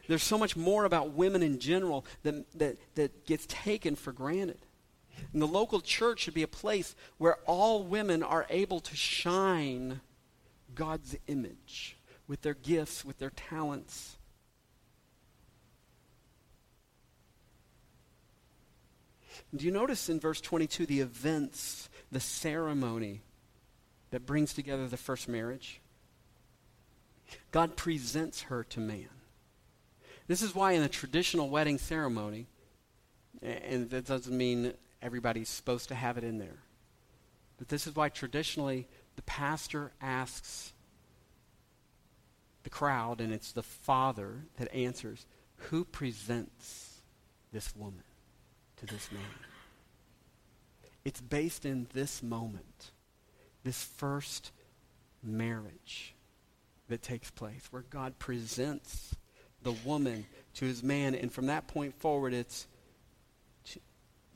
There's 0.08 0.24
so 0.24 0.36
much 0.36 0.56
more 0.56 0.84
about 0.84 1.12
women 1.12 1.44
in 1.44 1.60
general 1.60 2.04
that, 2.24 2.58
that, 2.58 2.76
that 2.96 3.24
gets 3.24 3.46
taken 3.48 3.94
for 3.94 4.12
granted. 4.12 4.58
And 5.32 5.40
the 5.40 5.46
local 5.46 5.80
church 5.80 6.20
should 6.20 6.34
be 6.34 6.42
a 6.42 6.48
place 6.48 6.94
where 7.18 7.36
all 7.46 7.84
women 7.84 8.22
are 8.22 8.46
able 8.50 8.80
to 8.80 8.96
shine 8.96 10.00
God's 10.74 11.16
image 11.26 11.96
with 12.26 12.42
their 12.42 12.54
gifts, 12.54 13.04
with 13.04 13.18
their 13.18 13.30
talents. 13.30 14.16
Do 19.54 19.66
you 19.66 19.72
notice 19.72 20.08
in 20.08 20.20
verse 20.20 20.40
22 20.40 20.86
the 20.86 21.00
events, 21.00 21.88
the 22.10 22.20
ceremony 22.20 23.22
that 24.10 24.26
brings 24.26 24.54
together 24.54 24.88
the 24.88 24.96
first 24.96 25.28
marriage? 25.28 25.80
God 27.50 27.76
presents 27.76 28.42
her 28.42 28.64
to 28.64 28.80
man. 28.80 29.08
This 30.26 30.42
is 30.42 30.54
why 30.54 30.72
in 30.72 30.82
a 30.82 30.88
traditional 30.88 31.50
wedding 31.50 31.78
ceremony, 31.78 32.46
and 33.42 33.90
that 33.90 34.06
doesn't 34.06 34.36
mean 34.36 34.74
everybody's 35.02 35.48
supposed 35.48 35.88
to 35.88 35.94
have 35.94 36.16
it 36.16 36.24
in 36.24 36.38
there. 36.38 36.62
But 37.58 37.68
this 37.68 37.86
is 37.86 37.94
why 37.94 38.08
traditionally 38.08 38.86
the 39.16 39.22
pastor 39.22 39.92
asks 40.00 40.72
the 42.62 42.70
crowd, 42.70 43.20
and 43.20 43.32
it's 43.32 43.52
the 43.52 43.62
father 43.62 44.46
that 44.56 44.72
answers, 44.74 45.26
who 45.56 45.84
presents 45.84 47.00
this 47.52 47.74
woman 47.76 48.04
to 48.76 48.86
this 48.86 49.10
man? 49.12 49.22
It's 51.04 51.20
based 51.20 51.66
in 51.66 51.88
this 51.92 52.22
moment, 52.22 52.92
this 53.64 53.82
first 53.82 54.52
marriage. 55.22 56.14
that 56.92 57.02
takes 57.02 57.30
place, 57.30 57.68
where 57.70 57.84
God 57.90 58.18
presents 58.18 59.14
the 59.62 59.72
woman 59.72 60.26
to 60.54 60.66
his 60.66 60.82
man. 60.82 61.14
And 61.14 61.32
from 61.32 61.46
that 61.46 61.66
point 61.66 61.94
forward, 61.98 62.34
it's 62.34 62.66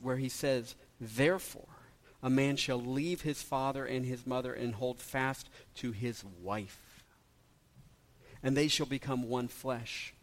where 0.01 0.17
he 0.17 0.29
says, 0.29 0.75
Therefore, 1.01 1.69
a 2.23 2.31
man 2.31 2.57
shall 2.57 2.81
leave 2.81 3.23
his 3.23 3.43
father 3.43 3.85
and 3.85 4.05
his 4.05 4.27
mother 4.27 4.53
and 4.53 4.75
hold 4.75 5.01
fast 5.01 5.49
to 5.77 5.93
his 5.93 6.25
wife. 6.43 7.05
And 8.43 8.57
they 8.57 8.69
shall 8.69 8.87
become 8.87 9.29
one 9.29 9.49
flesh. 9.49 10.15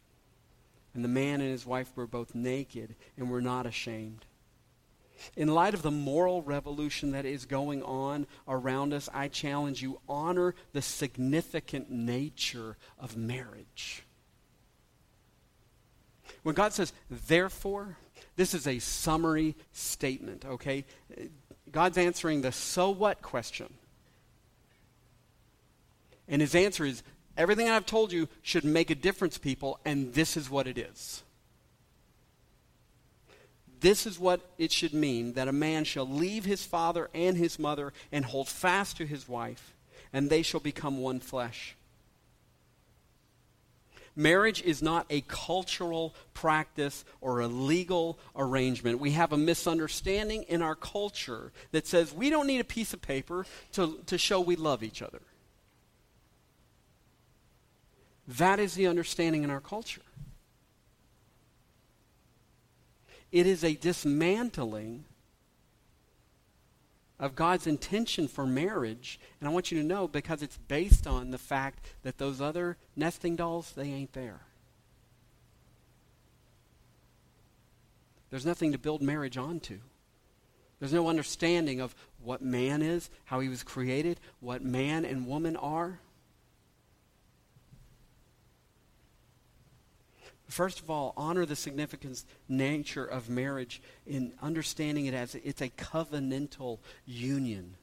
And 0.94 1.04
the 1.04 1.10
man 1.10 1.42
and 1.42 1.50
his 1.50 1.66
wife 1.66 1.92
were 1.96 2.08
both 2.08 2.36
naked 2.36 2.96
and 3.18 3.30
were 3.30 3.42
not 3.42 3.66
ashamed. 3.66 4.26
In 5.36 5.48
light 5.48 5.74
of 5.74 5.82
the 5.82 5.92
moral 5.92 6.42
revolution 6.42 7.12
that 7.12 7.26
is 7.26 7.46
going 7.46 7.82
on 7.84 8.28
around 8.48 8.94
us, 8.94 9.10
I 9.14 9.28
challenge 9.28 9.82
you 9.82 10.00
honor 10.08 10.54
the 10.74 10.82
significant 10.82 11.90
nature 11.90 12.78
of 13.00 13.16
marriage. 13.16 14.04
When 16.44 16.56
God 16.56 16.74
says, 16.74 16.92
therefore, 17.10 17.98
this 18.36 18.54
is 18.54 18.68
a 18.68 18.80
summary 18.80 19.56
statement, 19.72 20.46
okay? 20.46 20.86
God's 21.72 21.98
answering 21.98 22.42
the 22.42 22.52
so 22.52 22.90
what 22.90 23.22
question. 23.22 23.74
And 26.28 26.42
his 26.42 26.56
answer 26.56 26.86
is 26.86 27.04
everything 27.38 27.70
I've 27.70 27.86
told 27.86 28.12
you 28.12 28.28
should 28.42 28.64
make 28.64 28.90
a 28.90 28.96
difference, 28.96 29.38
people, 29.38 29.80
and 29.86 30.14
this 30.14 30.38
is 30.38 30.50
what 30.50 30.68
it 30.68 30.78
is. 30.78 31.24
This 33.82 34.06
is 34.06 34.18
what 34.18 34.40
it 34.58 34.72
should 34.72 34.94
mean 34.94 35.34
that 35.34 35.50
a 35.50 35.54
man 35.54 35.84
shall 35.84 36.08
leave 36.08 36.46
his 36.46 36.64
father 36.64 37.10
and 37.14 37.36
his 37.36 37.60
mother 37.60 37.92
and 38.14 38.24
hold 38.24 38.48
fast 38.48 38.98
to 38.98 39.06
his 39.06 39.28
wife, 39.28 39.74
and 40.14 40.30
they 40.30 40.42
shall 40.42 40.62
become 40.62 41.00
one 41.00 41.20
flesh. 41.20 41.76
Marriage 44.16 44.62
is 44.62 44.82
not 44.82 45.06
a 45.10 45.22
cultural 45.22 46.14
practice 46.34 47.04
or 47.20 47.40
a 47.40 47.48
legal 47.48 48.20
arrangement. 48.36 49.00
We 49.00 49.12
have 49.12 49.34
a 49.34 49.38
misunderstanding 49.38 50.44
in 50.44 50.62
our 50.62 50.76
culture 50.76 51.52
that 51.72 51.88
says 51.88 52.14
we 52.14 52.30
don't 52.30 52.46
need 52.46 52.60
a 52.60 52.66
piece 52.66 52.94
of 52.94 53.02
paper 53.02 53.46
to, 53.74 54.00
to 54.06 54.18
show 54.18 54.40
we 54.40 54.56
love 54.56 54.84
each 54.84 55.02
other. 55.02 55.22
That 58.28 58.60
is 58.60 58.76
the 58.76 58.88
understanding 58.88 59.44
in 59.44 59.50
our 59.50 59.60
culture. 59.60 60.02
It 63.32 63.48
is 63.48 63.64
a 63.64 63.74
dismantling 63.74 65.06
of 67.24 67.36
God's 67.36 67.68
intention 67.68 68.28
for 68.28 68.46
marriage. 68.46 69.18
And 69.40 69.48
I 69.48 69.54
want 69.54 69.72
you 69.72 69.82
to 69.82 69.88
know 69.88 70.10
because 70.10 70.42
it's 70.42 70.58
based 70.68 71.08
on 71.08 71.32
the 71.32 71.38
fact 71.38 71.86
that 72.04 72.18
those 72.18 72.42
other 72.42 72.76
nesting 72.98 73.38
dolls, 73.38 73.72
they 73.72 73.86
ain't 73.86 74.12
there. 74.12 74.42
There's 78.30 78.46
nothing 78.46 78.74
to 78.74 78.78
build 78.78 79.02
marriage 79.02 79.38
onto. 79.38 79.80
There's 80.82 80.92
no 80.92 81.08
understanding 81.08 81.80
of 81.80 81.96
what 82.22 82.42
man 82.42 82.82
is, 82.82 83.10
how 83.24 83.40
he 83.40 83.48
was 83.48 83.64
created, 83.64 84.20
what 84.42 84.62
man 84.62 85.06
and 85.06 85.26
woman 85.26 85.56
are. 85.56 86.00
First 90.54 90.82
of 90.82 90.92
all, 90.92 91.16
honor 91.18 91.48
the 91.48 91.56
significance 91.56 92.28
nature 92.48 93.04
of 93.04 93.28
marriage 93.28 93.82
in 94.06 94.34
understanding 94.40 95.08
it 95.08 95.14
as 95.16 95.34
it's 95.34 95.64
a 95.64 95.70
covenantal 95.70 96.78
union. 97.08 97.74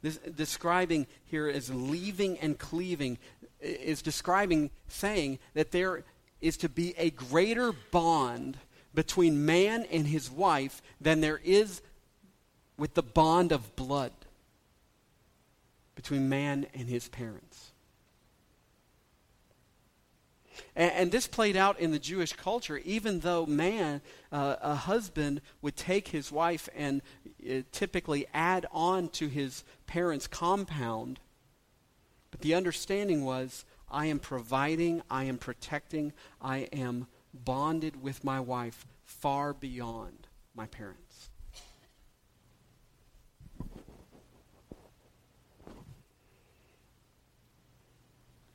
This, 0.00 0.18
describing 0.18 1.08
here 1.24 1.48
as 1.48 1.68
leaving 1.68 2.38
and 2.38 2.56
cleaving 2.56 3.18
is 3.60 4.02
describing, 4.02 4.70
saying 4.86 5.40
that 5.54 5.72
there 5.72 6.04
is 6.40 6.56
to 6.58 6.68
be 6.68 6.94
a 6.96 7.10
greater 7.10 7.72
bond 7.90 8.56
between 8.94 9.44
man 9.44 9.84
and 9.90 10.06
his 10.06 10.30
wife 10.30 10.80
than 11.00 11.20
there 11.20 11.40
is 11.42 11.82
with 12.78 12.94
the 12.94 13.02
bond 13.02 13.50
of 13.50 13.74
blood 13.74 14.12
between 15.96 16.28
man 16.28 16.68
and 16.72 16.88
his 16.88 17.08
parents. 17.08 17.72
And, 20.76 20.92
and, 20.92 21.12
this 21.12 21.26
played 21.26 21.56
out 21.56 21.78
in 21.78 21.90
the 21.90 21.98
Jewish 21.98 22.32
culture, 22.32 22.78
even 22.78 23.20
though 23.20 23.46
man, 23.46 24.00
uh, 24.32 24.56
a 24.60 24.74
husband, 24.74 25.40
would 25.62 25.76
take 25.76 26.08
his 26.08 26.30
wife 26.30 26.68
and 26.74 27.02
uh, 27.48 27.62
typically 27.72 28.26
add 28.32 28.66
on 28.72 29.08
to 29.10 29.28
his 29.28 29.64
parents' 29.86 30.26
compound. 30.26 31.20
But 32.30 32.40
the 32.40 32.54
understanding 32.54 33.24
was 33.24 33.64
I 33.90 34.06
am 34.06 34.18
providing, 34.18 35.02
I 35.10 35.24
am 35.24 35.38
protecting, 35.38 36.12
I 36.40 36.68
am 36.72 37.06
bonded 37.34 38.02
with 38.02 38.24
my 38.24 38.40
wife 38.40 38.86
far 39.04 39.52
beyond 39.52 40.28
my 40.54 40.66
parents. 40.66 41.09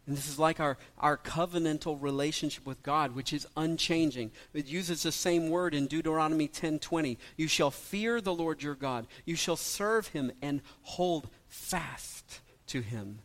And 0.07 0.15
this 0.15 0.27
is 0.27 0.37
like 0.37 0.59
our, 0.59 0.77
our 0.99 1.17
covenantal 1.17 1.99
relationship 1.99 2.65
with 2.65 2.83
God, 2.83 3.15
which 3.15 3.33
is 3.33 3.47
unchanging. 3.57 4.31
It 4.53 4.67
uses 4.67 5.01
the 5.01 5.11
same 5.11 5.49
word 5.49 5.73
in 5.73 5.87
Deuteronomy 5.87 6.47
10:20. 6.47 7.17
You 7.37 7.47
shall 7.47 7.71
fear 7.71 8.21
the 8.21 8.33
Lord 8.33 8.61
your 8.61 8.75
God. 8.75 9.07
You 9.25 9.35
shall 9.35 9.55
serve 9.55 10.09
him 10.09 10.31
and 10.41 10.61
hold 10.83 11.29
fast 11.47 12.41
to 12.67 12.81
him. 12.81 13.19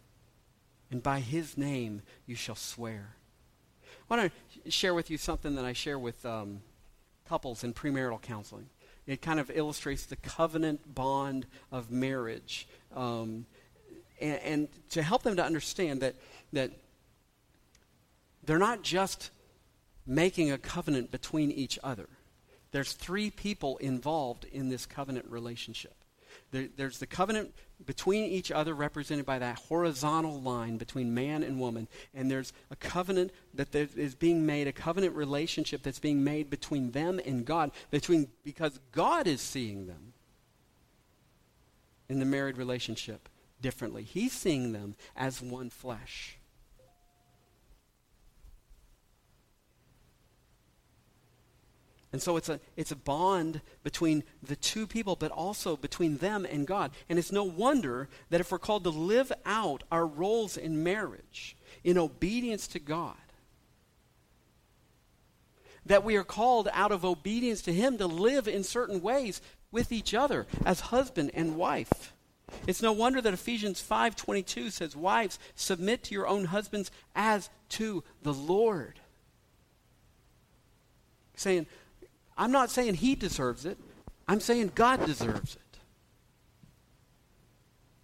And 0.90 1.02
by 1.02 1.20
his 1.20 1.58
name 1.58 2.02
you 2.26 2.34
shall 2.34 2.56
swear. 2.56 3.16
I 4.10 4.16
want 4.16 4.32
to 4.64 4.70
share 4.70 4.94
with 4.94 5.10
you 5.10 5.18
something 5.18 5.54
that 5.56 5.64
I 5.64 5.72
share 5.72 5.98
with 5.98 6.24
um, 6.24 6.62
couples 7.28 7.62
in 7.62 7.74
premarital 7.74 8.22
counseling. 8.22 8.70
It 9.06 9.22
kind 9.22 9.38
of 9.38 9.50
illustrates 9.50 10.06
the 10.06 10.16
covenant 10.16 10.94
bond 10.94 11.46
of 11.70 11.90
marriage. 11.90 12.66
Um, 12.94 13.46
and, 14.20 14.40
and 14.42 14.68
to 14.90 15.02
help 15.02 15.22
them 15.22 15.36
to 15.36 15.44
understand 15.44 16.00
that 16.00 16.14
that 16.52 16.70
they're 18.44 18.58
not 18.58 18.82
just 18.82 19.30
making 20.06 20.50
a 20.50 20.58
covenant 20.58 21.10
between 21.10 21.50
each 21.50 21.78
other. 21.82 22.08
There's 22.72 22.92
three 22.92 23.30
people 23.30 23.76
involved 23.78 24.44
in 24.44 24.68
this 24.68 24.86
covenant 24.86 25.26
relationship. 25.28 25.94
There, 26.52 26.68
there's 26.76 26.98
the 26.98 27.06
covenant 27.06 27.52
between 27.84 28.24
each 28.24 28.50
other, 28.50 28.74
represented 28.74 29.26
by 29.26 29.38
that 29.38 29.56
horizontal 29.56 30.40
line 30.40 30.76
between 30.76 31.14
man 31.14 31.42
and 31.42 31.58
woman. 31.58 31.88
And 32.14 32.30
there's 32.30 32.52
a 32.70 32.76
covenant 32.76 33.32
that 33.54 33.74
is 33.74 34.14
being 34.14 34.46
made, 34.46 34.66
a 34.66 34.72
covenant 34.72 35.14
relationship 35.14 35.82
that's 35.82 35.98
being 35.98 36.22
made 36.22 36.50
between 36.50 36.90
them 36.90 37.20
and 37.24 37.44
God, 37.44 37.70
between, 37.90 38.28
because 38.44 38.78
God 38.92 39.26
is 39.26 39.40
seeing 39.40 39.86
them 39.86 40.12
in 42.08 42.18
the 42.18 42.24
married 42.24 42.58
relationship 42.58 43.28
differently. 43.60 44.02
He's 44.02 44.32
seeing 44.32 44.72
them 44.72 44.94
as 45.16 45.40
one 45.40 45.70
flesh. 45.70 46.36
And 52.12 52.20
so 52.20 52.36
it's 52.36 52.48
a, 52.48 52.58
it's 52.76 52.90
a 52.90 52.96
bond 52.96 53.60
between 53.84 54.24
the 54.42 54.56
two 54.56 54.86
people, 54.86 55.14
but 55.14 55.30
also 55.30 55.76
between 55.76 56.16
them 56.16 56.44
and 56.44 56.66
God. 56.66 56.90
And 57.08 57.18
it's 57.18 57.30
no 57.30 57.44
wonder 57.44 58.08
that 58.30 58.40
if 58.40 58.50
we're 58.50 58.58
called 58.58 58.84
to 58.84 58.90
live 58.90 59.32
out 59.46 59.84
our 59.92 60.06
roles 60.06 60.56
in 60.56 60.82
marriage 60.82 61.56
in 61.84 61.96
obedience 61.96 62.66
to 62.68 62.80
God, 62.80 63.14
that 65.86 66.04
we 66.04 66.16
are 66.16 66.24
called 66.24 66.68
out 66.72 66.92
of 66.92 67.04
obedience 67.04 67.62
to 67.62 67.72
Him 67.72 67.96
to 67.98 68.06
live 68.06 68.48
in 68.48 68.64
certain 68.64 69.00
ways 69.00 69.40
with 69.70 69.92
each 69.92 70.12
other 70.12 70.46
as 70.64 70.80
husband 70.80 71.30
and 71.32 71.56
wife. 71.56 72.12
It's 72.66 72.82
no 72.82 72.92
wonder 72.92 73.20
that 73.20 73.34
Ephesians 73.34 73.80
5:22 73.80 74.70
says, 74.70 74.94
"Wives, 74.94 75.38
submit 75.54 76.04
to 76.04 76.14
your 76.14 76.26
own 76.26 76.46
husbands 76.46 76.90
as 77.14 77.50
to 77.70 78.04
the 78.22 78.34
Lord." 78.34 79.00
Saying, 81.34 81.66
I'm 82.36 82.52
not 82.52 82.70
saying 82.70 82.94
he 82.94 83.14
deserves 83.14 83.64
it, 83.64 83.78
I'm 84.28 84.40
saying 84.40 84.72
God 84.74 85.04
deserves 85.06 85.56
it. 85.56 85.78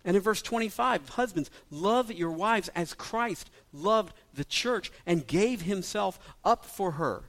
And 0.04 0.16
in 0.16 0.22
verse 0.22 0.40
25, 0.40 1.08
husbands, 1.10 1.50
love 1.68 2.12
your 2.12 2.30
wives 2.30 2.68
as 2.76 2.94
Christ 2.94 3.50
loved 3.72 4.14
the 4.32 4.44
church 4.44 4.92
and 5.04 5.26
gave 5.26 5.62
himself 5.62 6.18
up 6.44 6.64
for 6.64 6.92
her. 6.92 7.24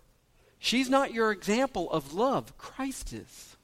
She's 0.60 0.90
not 0.90 1.14
your 1.14 1.32
example 1.32 1.92
of 1.92 2.14
love, 2.14 2.58
Christ 2.58 3.14
is. 3.14 3.57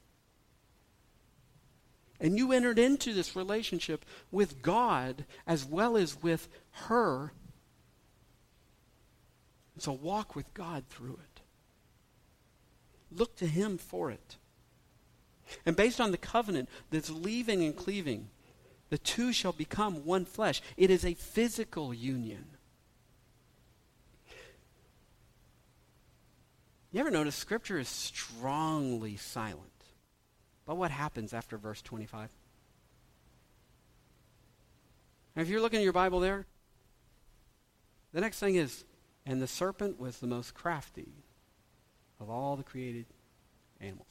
And 2.24 2.38
you 2.38 2.52
entered 2.52 2.78
into 2.78 3.12
this 3.12 3.36
relationship 3.36 4.02
with 4.32 4.62
God 4.62 5.26
as 5.46 5.62
well 5.62 5.94
as 5.94 6.22
with 6.22 6.48
her. 6.70 7.32
So 9.76 9.92
walk 9.92 10.34
with 10.34 10.54
God 10.54 10.84
through 10.88 11.18
it. 11.22 11.42
Look 13.14 13.36
to 13.36 13.46
Him 13.46 13.76
for 13.76 14.10
it. 14.10 14.36
And 15.66 15.76
based 15.76 16.00
on 16.00 16.12
the 16.12 16.16
covenant 16.16 16.70
that's 16.90 17.10
leaving 17.10 17.62
and 17.62 17.76
cleaving, 17.76 18.30
the 18.88 18.96
two 18.96 19.30
shall 19.30 19.52
become 19.52 20.06
one 20.06 20.24
flesh. 20.24 20.62
It 20.78 20.88
is 20.88 21.04
a 21.04 21.12
physical 21.12 21.92
union. 21.92 22.46
You 26.90 27.00
ever 27.00 27.10
notice 27.10 27.34
Scripture 27.34 27.78
is 27.78 27.88
strongly 27.88 29.16
silent? 29.16 29.73
But 30.66 30.76
what 30.76 30.90
happens 30.90 31.32
after 31.34 31.58
verse 31.58 31.82
25? 31.82 32.30
if 35.36 35.48
you're 35.48 35.60
looking 35.60 35.78
at 35.78 35.82
your 35.82 35.92
Bible 35.92 36.20
there, 36.20 36.46
the 38.12 38.20
next 38.20 38.38
thing 38.38 38.54
is, 38.54 38.84
and 39.26 39.42
the 39.42 39.48
serpent 39.48 39.98
was 39.98 40.18
the 40.18 40.28
most 40.28 40.54
crafty 40.54 41.08
of 42.20 42.30
all 42.30 42.56
the 42.56 42.62
created 42.62 43.06
animals. 43.80 44.06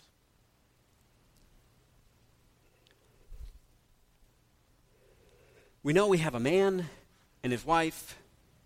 We 5.81 5.93
know 5.93 6.07
we 6.07 6.17
have 6.17 6.35
a 6.35 6.39
man 6.39 6.87
and 7.43 7.51
his 7.51 7.65
wife, 7.65 8.17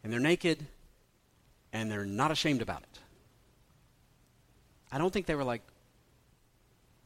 and 0.04 0.12
they're 0.12 0.20
naked, 0.20 0.66
and 1.74 1.92
they're 1.92 2.06
not 2.06 2.32
ashamed 2.32 2.62
about 2.62 2.84
it. 2.84 3.00
I 4.92 4.98
don't 4.98 5.12
think 5.12 5.26
they 5.26 5.36
were 5.36 5.44
like, 5.44 5.62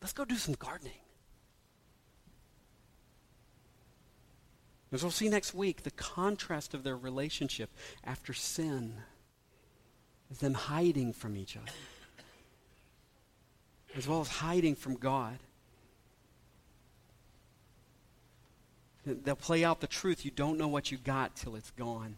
let's 0.02 0.14
go 0.14 0.26
do 0.26 0.36
some 0.36 0.56
gardening. 0.56 0.94
As 4.92 5.04
we'll 5.04 5.12
see 5.12 5.30
next 5.30 5.54
week, 5.54 5.84
the 5.84 5.92
contrast 5.92 6.74
of 6.74 6.84
their 6.84 6.98
relationship 6.98 7.70
after 8.04 8.34
sin 8.34 8.96
is 10.30 10.40
them 10.40 10.54
hiding 10.54 11.14
from 11.14 11.38
each 11.38 11.56
other, 11.56 11.72
as 13.96 14.08
well 14.08 14.20
as 14.20 14.28
hiding 14.28 14.76
from 14.76 14.96
God. 14.96 15.38
They'll 19.06 19.36
play 19.36 19.64
out 19.64 19.80
the 19.80 19.88
truth. 19.88 20.26
You 20.26 20.32
don't 20.32 20.58
know 20.58 20.68
what 20.68 20.92
you 20.92 20.98
got 20.98 21.36
till 21.36 21.56
it's 21.56 21.72
gone. 21.72 22.18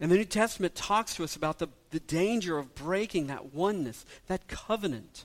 And 0.00 0.10
the 0.10 0.16
New 0.16 0.24
Testament 0.24 0.74
talks 0.74 1.14
to 1.14 1.24
us 1.24 1.34
about 1.34 1.58
the, 1.58 1.68
the 1.90 2.00
danger 2.00 2.56
of 2.56 2.74
breaking 2.74 3.26
that 3.26 3.52
oneness, 3.52 4.04
that 4.28 4.46
covenant. 4.46 5.24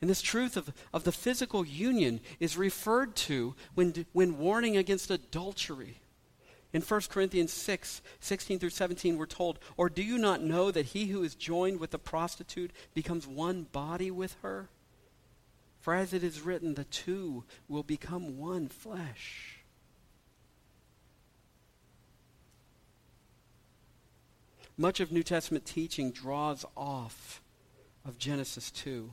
And 0.00 0.10
this 0.10 0.22
truth 0.22 0.56
of, 0.56 0.72
of 0.92 1.04
the 1.04 1.12
physical 1.12 1.64
union 1.64 2.20
is 2.40 2.56
referred 2.56 3.14
to 3.16 3.54
when, 3.74 4.06
when 4.12 4.38
warning 4.38 4.76
against 4.76 5.10
adultery. 5.10 6.00
In 6.72 6.82
1 6.82 7.00
Corinthians 7.08 7.52
6, 7.52 8.02
16 8.20 8.58
through 8.58 8.70
17, 8.70 9.16
we're 9.16 9.26
told, 9.26 9.58
Or 9.76 9.88
do 9.88 10.02
you 10.02 10.18
not 10.18 10.42
know 10.42 10.70
that 10.70 10.86
he 10.86 11.06
who 11.06 11.22
is 11.22 11.34
joined 11.34 11.80
with 11.80 11.94
a 11.94 11.98
prostitute 11.98 12.72
becomes 12.94 13.26
one 13.26 13.62
body 13.62 14.10
with 14.10 14.36
her? 14.42 14.68
For 15.80 15.94
as 15.94 16.12
it 16.12 16.22
is 16.22 16.42
written, 16.42 16.74
the 16.74 16.84
two 16.84 17.44
will 17.68 17.82
become 17.82 18.38
one 18.38 18.68
flesh. 18.68 19.57
Much 24.80 25.00
of 25.00 25.10
New 25.10 25.24
Testament 25.24 25.66
teaching 25.66 26.12
draws 26.12 26.64
off 26.76 27.42
of 28.06 28.16
Genesis 28.16 28.70
2. 28.70 29.12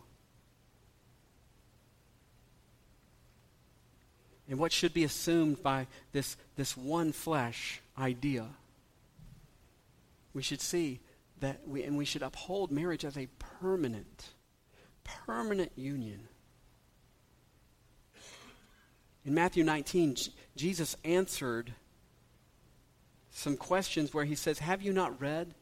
And 4.48 4.60
what 4.60 4.72
should 4.72 4.94
be 4.94 5.04
assumed 5.04 5.64
by 5.64 5.88
this, 6.12 6.38
this 6.56 6.78
one 6.78 7.12
flesh 7.12 7.82
idea. 7.98 8.46
We 10.36 10.44
should 10.44 10.62
see 10.62 11.00
that 11.40 11.68
we, 11.68 11.82
and 11.82 11.98
we 11.98 12.06
should 12.06 12.22
uphold 12.22 12.72
marriage 12.72 13.04
as 13.04 13.18
a 13.18 13.28
permanent, 13.40 14.34
permanent 15.04 15.72
union. 15.76 16.28
In 19.26 19.34
Matthew 19.34 19.64
19, 19.64 20.14
J- 20.14 20.32
Jesus 20.56 20.96
answered 21.04 21.74
some 23.36 23.58
questions 23.58 24.14
where 24.14 24.24
he 24.24 24.34
says, 24.34 24.60
Have 24.60 24.82
you 24.82 24.94
not 24.94 25.20
read 25.20 25.56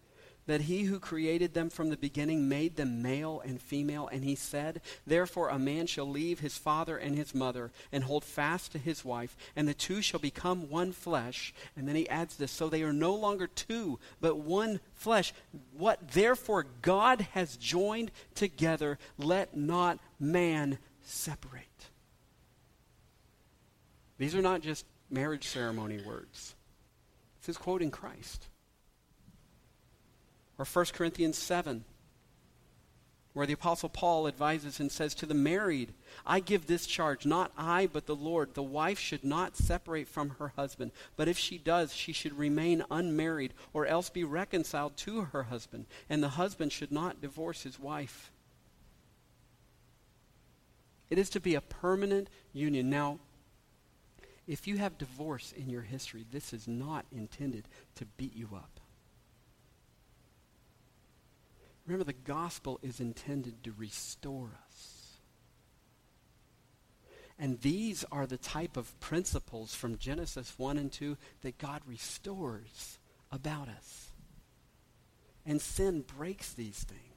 that 0.45 0.61
he 0.61 0.83
who 0.83 0.99
created 0.99 1.53
them 1.53 1.69
from 1.71 1.89
the 1.89 1.97
beginning 1.97 2.47
made 2.47 2.75
them 2.75 3.01
male 3.01 3.41
and 3.43 3.59
female? 3.59 4.07
And 4.11 4.23
he 4.23 4.35
said, 4.35 4.79
Therefore 5.07 5.49
a 5.49 5.57
man 5.57 5.87
shall 5.87 6.07
leave 6.07 6.39
his 6.39 6.55
father 6.55 6.97
and 6.97 7.15
his 7.15 7.33
mother 7.33 7.71
and 7.91 8.03
hold 8.03 8.23
fast 8.23 8.73
to 8.73 8.77
his 8.77 9.03
wife, 9.03 9.35
and 9.55 9.67
the 9.67 9.73
two 9.73 10.03
shall 10.03 10.19
become 10.19 10.69
one 10.69 10.91
flesh. 10.91 11.51
And 11.75 11.87
then 11.87 11.95
he 11.95 12.07
adds 12.09 12.37
this, 12.37 12.51
So 12.51 12.69
they 12.69 12.83
are 12.83 12.93
no 12.93 13.15
longer 13.15 13.47
two, 13.47 13.99
but 14.21 14.37
one 14.37 14.79
flesh. 14.93 15.33
What 15.75 16.11
therefore 16.11 16.67
God 16.83 17.21
has 17.31 17.57
joined 17.57 18.11
together, 18.35 18.99
let 19.17 19.57
not 19.57 19.97
man 20.19 20.77
separate. 21.01 21.89
These 24.19 24.35
are 24.35 24.43
not 24.43 24.61
just 24.61 24.85
marriage 25.09 25.47
ceremony 25.47 25.99
words. 26.05 26.53
This 27.43 27.57
is 27.57 27.61
quoting 27.61 27.91
Christ. 27.91 28.47
Or 30.57 30.63
1 30.63 30.85
Corinthians 30.93 31.37
7, 31.37 31.83
where 33.33 33.45
the 33.45 33.53
Apostle 33.53 33.89
Paul 33.89 34.29
advises 34.29 34.79
and 34.79 34.89
says, 34.89 35.13
To 35.15 35.25
the 35.25 35.33
married, 35.33 35.93
I 36.25 36.39
give 36.39 36.67
this 36.67 36.85
charge, 36.85 37.25
not 37.25 37.51
I, 37.57 37.87
but 37.87 38.05
the 38.05 38.15
Lord. 38.15 38.53
The 38.53 38.63
wife 38.63 38.97
should 38.97 39.25
not 39.25 39.57
separate 39.57 40.07
from 40.07 40.29
her 40.39 40.53
husband, 40.55 40.91
but 41.17 41.27
if 41.27 41.37
she 41.37 41.57
does, 41.57 41.93
she 41.93 42.13
should 42.13 42.37
remain 42.37 42.85
unmarried, 42.89 43.53
or 43.73 43.85
else 43.87 44.09
be 44.09 44.23
reconciled 44.23 44.95
to 44.97 45.23
her 45.23 45.43
husband, 45.43 45.87
and 46.09 46.23
the 46.23 46.29
husband 46.29 46.71
should 46.71 46.93
not 46.93 47.19
divorce 47.19 47.63
his 47.63 47.77
wife. 47.77 48.31
It 51.09 51.17
is 51.17 51.29
to 51.31 51.41
be 51.41 51.55
a 51.55 51.61
permanent 51.61 52.29
union. 52.53 52.89
Now, 52.89 53.19
if 54.47 54.67
you 54.67 54.77
have 54.77 54.97
divorce 54.97 55.53
in 55.55 55.69
your 55.69 55.81
history, 55.81 56.25
this 56.31 56.53
is 56.53 56.67
not 56.67 57.05
intended 57.11 57.67
to 57.95 58.05
beat 58.17 58.35
you 58.35 58.49
up. 58.53 58.79
Remember, 61.85 62.05
the 62.05 62.13
gospel 62.13 62.79
is 62.81 62.99
intended 62.99 63.63
to 63.63 63.73
restore 63.77 64.51
us. 64.67 65.17
And 67.39 67.59
these 67.61 68.05
are 68.11 68.25
the 68.25 68.37
type 68.37 68.77
of 68.77 68.97
principles 68.99 69.75
from 69.75 69.97
Genesis 69.97 70.53
1 70.57 70.77
and 70.77 70.91
2 70.91 71.17
that 71.41 71.57
God 71.57 71.81
restores 71.85 72.99
about 73.31 73.67
us. 73.67 74.11
And 75.45 75.61
sin 75.61 76.05
breaks 76.17 76.53
these 76.53 76.83
things. 76.83 77.12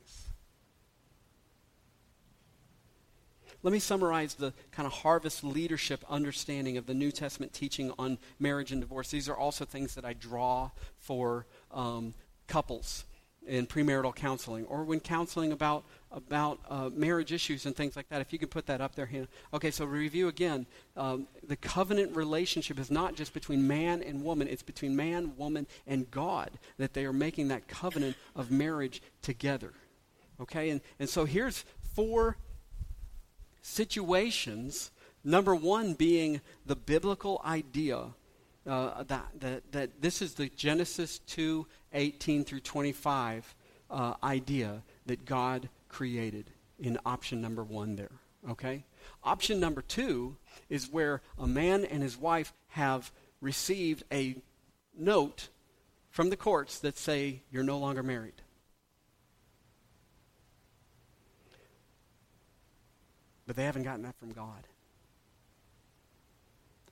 Let 3.67 3.73
me 3.73 3.81
summarize 3.81 4.35
the 4.35 4.53
kind 4.71 4.87
of 4.87 4.93
harvest 4.93 5.43
leadership 5.43 6.05
understanding 6.09 6.77
of 6.77 6.87
the 6.87 6.95
New 6.95 7.11
Testament 7.11 7.53
teaching 7.53 7.93
on 7.99 8.17
marriage 8.39 8.71
and 8.71 8.81
divorce. 8.81 9.11
These 9.11 9.29
are 9.29 9.37
also 9.37 9.65
things 9.65 9.97
that 9.97 10.05
I 10.05 10.13
draw 10.13 10.71
for 10.99 11.47
um, 11.73 12.15
couples 12.47 13.07
in 13.45 13.67
premarital 13.67 14.15
counseling 14.15 14.67
or 14.67 14.85
when 14.85 15.01
counseling 15.01 15.51
about 15.51 15.85
about 16.13 16.61
uh, 16.71 16.91
marriage 16.95 17.33
issues 17.33 17.67
and 17.67 17.75
things 17.75 17.97
like 17.97 18.09
that. 18.11 18.21
If 18.21 18.33
you 18.33 18.39
could 18.39 18.53
put 18.53 18.67
that 18.67 18.81
up 18.81 18.95
there, 18.95 19.07
Hannah. 19.07 19.27
Okay, 19.53 19.73
so 19.73 19.85
review 19.85 20.29
again. 20.29 20.67
Um, 20.97 21.27
the 21.45 21.57
covenant 21.57 22.15
relationship 22.15 22.79
is 22.79 22.89
not 22.89 23.17
just 23.17 23.35
between 23.35 23.67
man 23.67 24.01
and 24.01 24.23
woman; 24.23 24.47
it's 24.47 24.63
between 24.63 24.95
man, 24.95 25.37
woman, 25.37 25.67
and 25.89 26.09
God 26.13 26.53
that 26.79 26.95
they 26.95 27.05
are 27.05 27.13
making 27.13 27.49
that 27.49 27.67
covenant 27.67 28.15
of 28.37 28.53
marriage 28.53 29.03
together. 29.23 29.73
Okay, 30.41 30.71
and 30.71 30.81
and 31.01 31.09
so 31.09 31.25
here's 31.25 31.65
four 31.97 32.37
situations. 33.67 34.93
Number 35.25 35.55
one 35.55 35.95
being 35.95 36.41
the 36.65 36.77
biblical 36.77 37.43
idea 37.45 38.15
uh, 38.67 39.03
that, 39.05 39.27
that, 39.41 39.73
that 39.73 40.01
this 40.01 40.23
is 40.23 40.35
the 40.35 40.49
Genesis 40.49 41.19
2 41.27 41.67
18 41.93 42.45
through 42.45 42.61
25 42.61 43.55
uh, 43.91 44.15
idea 44.23 44.83
that 45.07 45.25
God 45.25 45.69
created 45.89 46.51
in 46.79 46.99
option 47.05 47.41
number 47.41 47.65
one 47.65 47.97
there. 47.97 48.13
Okay? 48.49 48.85
Option 49.25 49.59
number 49.59 49.83
two 49.83 50.37
is 50.69 50.91
where 50.91 51.23
a 51.39 51.47
man 51.47 51.85
and 51.85 52.03
his 52.03 52.17
wife 52.17 52.53
have 52.69 53.11
received 53.41 54.05
a 54.13 54.37
note 54.97 55.49
from 56.11 56.31
the 56.31 56.37
courts 56.37 56.79
that 56.81 56.97
say 56.97 57.43
you're 57.51 57.63
no 57.63 57.79
longer 57.79 58.03
married. 58.03 58.43
But 63.47 63.57
they 63.57 63.65
haven't 63.65 63.85
gotten 63.85 64.03
that 64.03 64.17
from 64.17 64.33
God. 64.33 64.67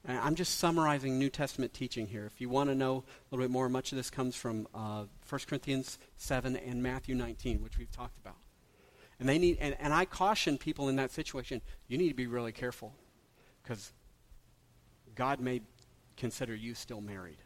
And 0.07 0.19
I'm 0.19 0.35
just 0.35 0.59
summarizing 0.59 1.19
New 1.19 1.31
Testament 1.31 1.73
teaching 1.73 2.07
here. 2.07 2.27
If 2.27 2.41
you 2.41 2.49
want 2.49 2.69
to 2.69 2.75
know 2.75 2.97
a 2.97 3.35
little 3.35 3.45
bit 3.45 3.51
more, 3.51 3.69
much 3.69 3.91
of 3.91 3.97
this 3.97 4.11
comes 4.11 4.37
from 4.37 4.69
uh, 4.75 5.05
1 5.29 5.41
Corinthians 5.49 5.99
7 6.19 6.57
and 6.57 6.83
Matthew 6.83 7.15
19, 7.15 7.63
which 7.63 7.79
we've 7.79 7.91
talked 7.91 8.19
about. 8.19 8.37
And 9.19 9.29
they 9.29 9.39
need, 9.39 9.59
and, 9.61 9.75
and 9.81 9.95
I 9.95 10.05
caution 10.05 10.59
people 10.59 10.89
in 10.89 10.97
that 10.97 11.11
situation, 11.11 11.63
you 11.89 11.97
need 11.97 12.09
to 12.09 12.15
be 12.15 12.27
really 12.27 12.53
careful 12.53 12.93
because 13.63 13.93
God 15.15 15.41
may 15.41 15.63
consider 16.17 16.55
you 16.55 16.75
still 16.75 17.01
married. 17.01 17.39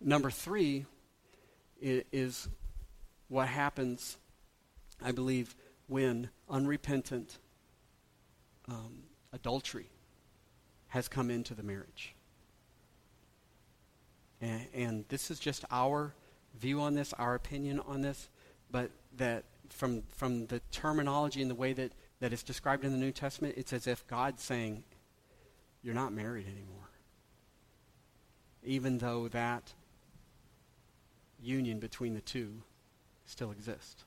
Number 0.00 0.30
three 0.30 0.84
is 1.80 2.48
what 3.28 3.48
happens 3.48 4.18
I 5.02 5.12
believe, 5.12 5.54
when 5.86 6.30
unrepentant 6.48 7.38
um, 8.68 9.04
adultery 9.32 9.90
has 10.88 11.08
come 11.08 11.30
into 11.30 11.54
the 11.54 11.62
marriage. 11.62 12.14
and, 14.40 14.66
and 14.74 15.04
this 15.08 15.30
is 15.30 15.38
just 15.38 15.64
our 15.70 16.14
view 16.58 16.80
on 16.80 16.94
this, 16.94 17.12
our 17.14 17.34
opinion 17.34 17.80
on 17.80 18.00
this, 18.00 18.28
but 18.70 18.90
that 19.16 19.44
from, 19.70 20.02
from 20.10 20.46
the 20.46 20.60
terminology 20.70 21.42
and 21.42 21.50
the 21.50 21.54
way 21.54 21.72
that, 21.72 21.92
that 22.20 22.32
it's 22.32 22.42
described 22.42 22.84
in 22.84 22.92
the 22.92 22.98
New 22.98 23.12
Testament, 23.12 23.54
it's 23.56 23.72
as 23.72 23.86
if 23.86 24.06
God's 24.06 24.42
saying, 24.42 24.84
You're 25.82 25.94
not 25.94 26.12
married 26.12 26.46
anymore. 26.46 26.90
Even 28.62 28.98
though 28.98 29.28
that 29.28 29.72
union 31.40 31.78
between 31.78 32.14
the 32.14 32.20
two 32.20 32.62
still 33.26 33.50
exists. 33.50 34.04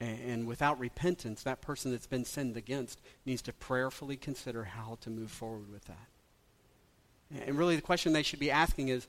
And, 0.00 0.18
and 0.20 0.46
without 0.46 0.78
repentance, 0.78 1.42
that 1.42 1.60
person 1.60 1.92
that's 1.92 2.06
been 2.06 2.24
sinned 2.24 2.56
against 2.56 3.00
needs 3.26 3.42
to 3.42 3.52
prayerfully 3.52 4.16
consider 4.16 4.64
how 4.64 4.98
to 5.02 5.10
move 5.10 5.30
forward 5.30 5.70
with 5.70 5.84
that. 5.84 6.08
And 7.46 7.56
really, 7.56 7.76
the 7.76 7.82
question 7.82 8.12
they 8.12 8.22
should 8.22 8.40
be 8.40 8.50
asking 8.50 8.88
is 8.88 9.06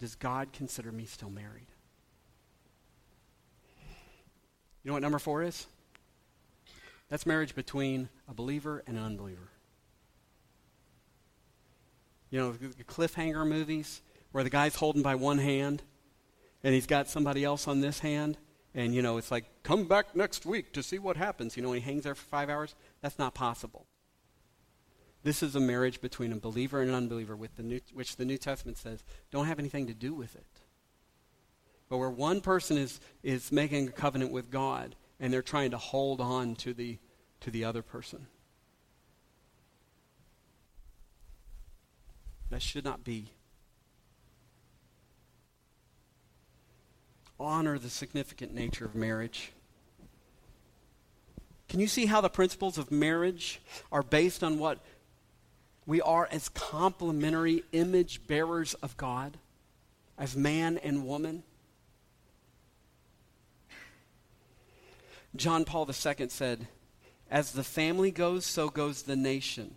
Does 0.00 0.14
God 0.14 0.52
consider 0.52 0.92
me 0.92 1.04
still 1.04 1.30
married? 1.30 1.66
You 4.82 4.90
know 4.90 4.92
what 4.94 5.02
number 5.02 5.18
four 5.18 5.42
is? 5.42 5.66
That's 7.08 7.26
marriage 7.26 7.54
between 7.54 8.08
a 8.28 8.34
believer 8.34 8.82
and 8.86 8.96
an 8.96 9.04
unbeliever. 9.04 9.50
You 12.30 12.38
know, 12.38 12.52
the 12.52 12.84
cliffhanger 12.84 13.46
movies 13.46 14.02
where 14.32 14.44
the 14.44 14.50
guy's 14.50 14.76
holding 14.76 15.02
by 15.02 15.14
one 15.14 15.38
hand 15.38 15.82
and 16.62 16.74
he's 16.74 16.86
got 16.86 17.08
somebody 17.08 17.44
else 17.44 17.66
on 17.66 17.80
this 17.80 18.00
hand, 18.00 18.36
and, 18.78 18.94
you 18.94 19.02
know, 19.02 19.16
it's 19.16 19.32
like, 19.32 19.44
come 19.64 19.88
back 19.88 20.14
next 20.14 20.46
week 20.46 20.72
to 20.74 20.84
see 20.84 21.00
what 21.00 21.16
happens. 21.16 21.56
You 21.56 21.64
know, 21.64 21.72
he 21.72 21.80
hangs 21.80 22.04
there 22.04 22.14
for 22.14 22.24
five 22.26 22.48
hours. 22.48 22.76
That's 23.00 23.18
not 23.18 23.34
possible. 23.34 23.86
This 25.24 25.42
is 25.42 25.56
a 25.56 25.60
marriage 25.60 26.00
between 26.00 26.30
a 26.30 26.36
believer 26.36 26.80
and 26.80 26.88
an 26.88 26.94
unbeliever, 26.94 27.34
with 27.34 27.56
the 27.56 27.64
New, 27.64 27.80
which 27.92 28.14
the 28.14 28.24
New 28.24 28.38
Testament 28.38 28.78
says 28.78 29.02
don't 29.32 29.46
have 29.46 29.58
anything 29.58 29.88
to 29.88 29.94
do 29.94 30.14
with 30.14 30.36
it. 30.36 30.46
But 31.88 31.98
where 31.98 32.08
one 32.08 32.40
person 32.40 32.78
is, 32.78 33.00
is 33.24 33.50
making 33.50 33.88
a 33.88 33.90
covenant 33.90 34.30
with 34.30 34.48
God 34.48 34.94
and 35.18 35.32
they're 35.32 35.42
trying 35.42 35.72
to 35.72 35.78
hold 35.78 36.20
on 36.20 36.54
to 36.56 36.72
the, 36.72 36.98
to 37.40 37.50
the 37.50 37.64
other 37.64 37.82
person. 37.82 38.28
That 42.50 42.62
should 42.62 42.84
not 42.84 43.02
be. 43.02 43.32
Honor 47.40 47.78
the 47.78 47.90
significant 47.90 48.52
nature 48.54 48.84
of 48.84 48.94
marriage. 48.94 49.52
Can 51.68 51.80
you 51.80 51.86
see 51.86 52.06
how 52.06 52.20
the 52.20 52.30
principles 52.30 52.78
of 52.78 52.90
marriage 52.90 53.60
are 53.92 54.02
based 54.02 54.42
on 54.42 54.58
what 54.58 54.78
we 55.86 56.00
are 56.00 56.28
as 56.30 56.48
complementary 56.48 57.62
image 57.72 58.26
bearers 58.26 58.74
of 58.74 58.96
God, 58.96 59.38
as 60.16 60.36
man 60.36 60.78
and 60.78 61.06
woman? 61.06 61.42
John 65.36 65.64
Paul 65.64 65.86
II 65.88 66.28
said, 66.28 66.66
As 67.30 67.52
the 67.52 67.64
family 67.64 68.10
goes, 68.10 68.46
so 68.46 68.70
goes 68.70 69.02
the 69.02 69.16
nation, 69.16 69.76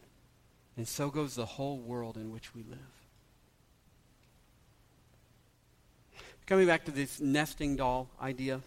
and 0.78 0.88
so 0.88 1.10
goes 1.10 1.36
the 1.36 1.46
whole 1.46 1.78
world 1.78 2.16
in 2.16 2.32
which 2.32 2.56
we 2.56 2.64
live. 2.64 3.01
Coming 6.52 6.68
back 6.68 6.84
to 6.84 6.92
this 6.92 7.22
nesting 7.22 7.78
doll 7.78 8.10
idea. 8.22 8.60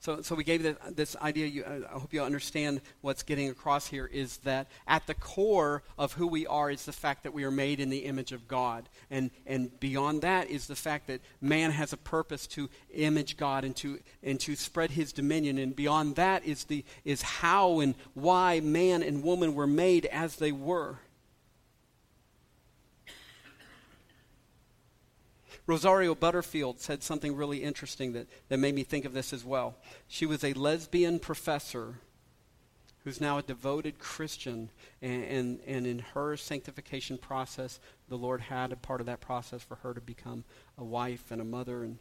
So, 0.00 0.20
so 0.20 0.34
we 0.34 0.44
gave 0.44 0.62
the, 0.62 0.76
this 0.90 1.16
idea. 1.16 1.46
You, 1.46 1.64
I 1.64 1.98
hope 1.98 2.12
you 2.12 2.22
understand 2.22 2.82
what's 3.00 3.22
getting 3.22 3.48
across 3.48 3.86
here 3.86 4.04
is 4.04 4.36
that 4.44 4.66
at 4.86 5.06
the 5.06 5.14
core 5.14 5.82
of 5.96 6.12
who 6.12 6.26
we 6.26 6.46
are 6.46 6.70
is 6.70 6.84
the 6.84 6.92
fact 6.92 7.22
that 7.22 7.32
we 7.32 7.44
are 7.44 7.50
made 7.50 7.80
in 7.80 7.88
the 7.88 8.00
image 8.00 8.32
of 8.32 8.46
God. 8.46 8.86
And, 9.10 9.30
and 9.46 9.80
beyond 9.80 10.20
that 10.20 10.50
is 10.50 10.66
the 10.66 10.76
fact 10.76 11.06
that 11.06 11.22
man 11.40 11.70
has 11.70 11.94
a 11.94 11.96
purpose 11.96 12.46
to 12.48 12.68
image 12.92 13.38
God 13.38 13.64
and 13.64 13.74
to, 13.76 13.98
and 14.22 14.38
to 14.40 14.54
spread 14.54 14.90
his 14.90 15.14
dominion. 15.14 15.56
And 15.56 15.74
beyond 15.74 16.16
that 16.16 16.44
is, 16.44 16.64
the, 16.64 16.84
is 17.02 17.22
how 17.22 17.80
and 17.80 17.94
why 18.12 18.60
man 18.60 19.02
and 19.02 19.22
woman 19.22 19.54
were 19.54 19.66
made 19.66 20.04
as 20.04 20.36
they 20.36 20.52
were. 20.52 20.98
Rosaria 25.68 26.14
Butterfield 26.14 26.80
said 26.80 27.02
something 27.02 27.36
really 27.36 27.62
interesting 27.62 28.14
that, 28.14 28.26
that 28.48 28.58
made 28.58 28.74
me 28.74 28.84
think 28.84 29.04
of 29.04 29.12
this 29.12 29.34
as 29.34 29.44
well. 29.44 29.76
She 30.08 30.24
was 30.24 30.42
a 30.42 30.54
lesbian 30.54 31.18
professor 31.18 31.96
who's 33.04 33.20
now 33.20 33.36
a 33.36 33.42
devoted 33.42 33.98
Christian, 33.98 34.70
and, 35.02 35.24
and, 35.24 35.60
and, 35.66 35.86
in 35.86 35.98
her 36.14 36.38
sanctification 36.38 37.18
process, 37.18 37.80
the 38.08 38.16
Lord 38.16 38.40
had 38.40 38.72
a 38.72 38.76
part 38.76 39.00
of 39.00 39.06
that 39.06 39.20
process 39.20 39.62
for 39.62 39.76
her 39.76 39.92
to 39.92 40.00
become 40.00 40.44
a 40.78 40.84
wife 40.84 41.30
and 41.30 41.40
a 41.40 41.44
mother. 41.44 41.84
And, 41.84 41.98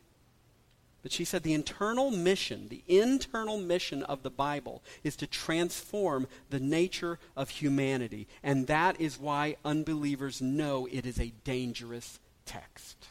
but 1.03 1.11
she 1.11 1.25
said 1.25 1.43
the 1.43 1.53
internal 1.53 2.09
mission, 2.09 2.69
the 2.69 2.83
internal 2.87 3.57
mission 3.57 4.01
of 4.03 4.23
the 4.23 4.29
Bible 4.29 4.81
is 5.03 5.17
to 5.17 5.27
transform 5.27 6.27
the 6.49 6.59
nature 6.61 7.19
of 7.35 7.49
humanity. 7.49 8.29
And 8.43 8.67
that 8.67 8.99
is 8.99 9.19
why 9.19 9.57
unbelievers 9.65 10.41
know 10.41 10.87
it 10.89 11.05
is 11.05 11.19
a 11.19 11.33
dangerous 11.43 12.19
text. 12.45 13.09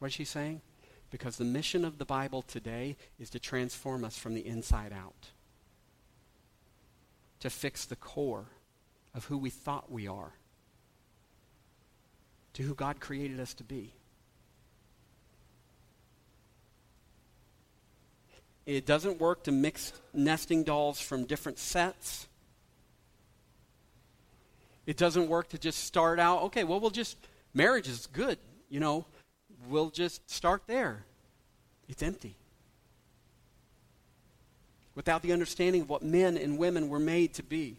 What 0.00 0.08
is 0.08 0.14
she 0.14 0.24
saying? 0.24 0.62
Because 1.10 1.36
the 1.36 1.44
mission 1.44 1.84
of 1.84 1.98
the 1.98 2.04
Bible 2.04 2.42
today 2.42 2.96
is 3.20 3.30
to 3.30 3.38
transform 3.38 4.04
us 4.04 4.16
from 4.16 4.34
the 4.34 4.44
inside 4.44 4.92
out, 4.92 5.28
to 7.40 7.50
fix 7.50 7.84
the 7.84 7.96
core 7.96 8.46
of 9.14 9.26
who 9.26 9.36
we 9.36 9.50
thought 9.50 9.92
we 9.92 10.08
are, 10.08 10.32
to 12.54 12.62
who 12.62 12.74
God 12.74 12.98
created 12.98 13.38
us 13.38 13.54
to 13.54 13.64
be. 13.64 13.92
It 18.64 18.86
doesn't 18.86 19.20
work 19.20 19.44
to 19.44 19.52
mix 19.52 19.92
nesting 20.14 20.64
dolls 20.64 20.98
from 20.98 21.24
different 21.26 21.58
sets. 21.58 22.26
It 24.86 24.96
doesn't 24.96 25.28
work 25.28 25.48
to 25.50 25.58
just 25.58 25.84
start 25.84 26.18
out, 26.18 26.42
okay, 26.44 26.64
well, 26.64 26.80
we'll 26.80 26.90
just, 26.90 27.18
marriage 27.52 27.88
is 27.88 28.06
good, 28.06 28.38
you 28.70 28.80
know 28.80 29.04
we'll 29.68 29.90
just 29.90 30.28
start 30.30 30.62
there. 30.66 31.04
It's 31.88 32.02
empty. 32.02 32.36
Without 34.94 35.22
the 35.22 35.32
understanding 35.32 35.82
of 35.82 35.88
what 35.88 36.02
men 36.02 36.36
and 36.36 36.58
women 36.58 36.88
were 36.88 36.98
made 36.98 37.34
to 37.34 37.42
be. 37.42 37.78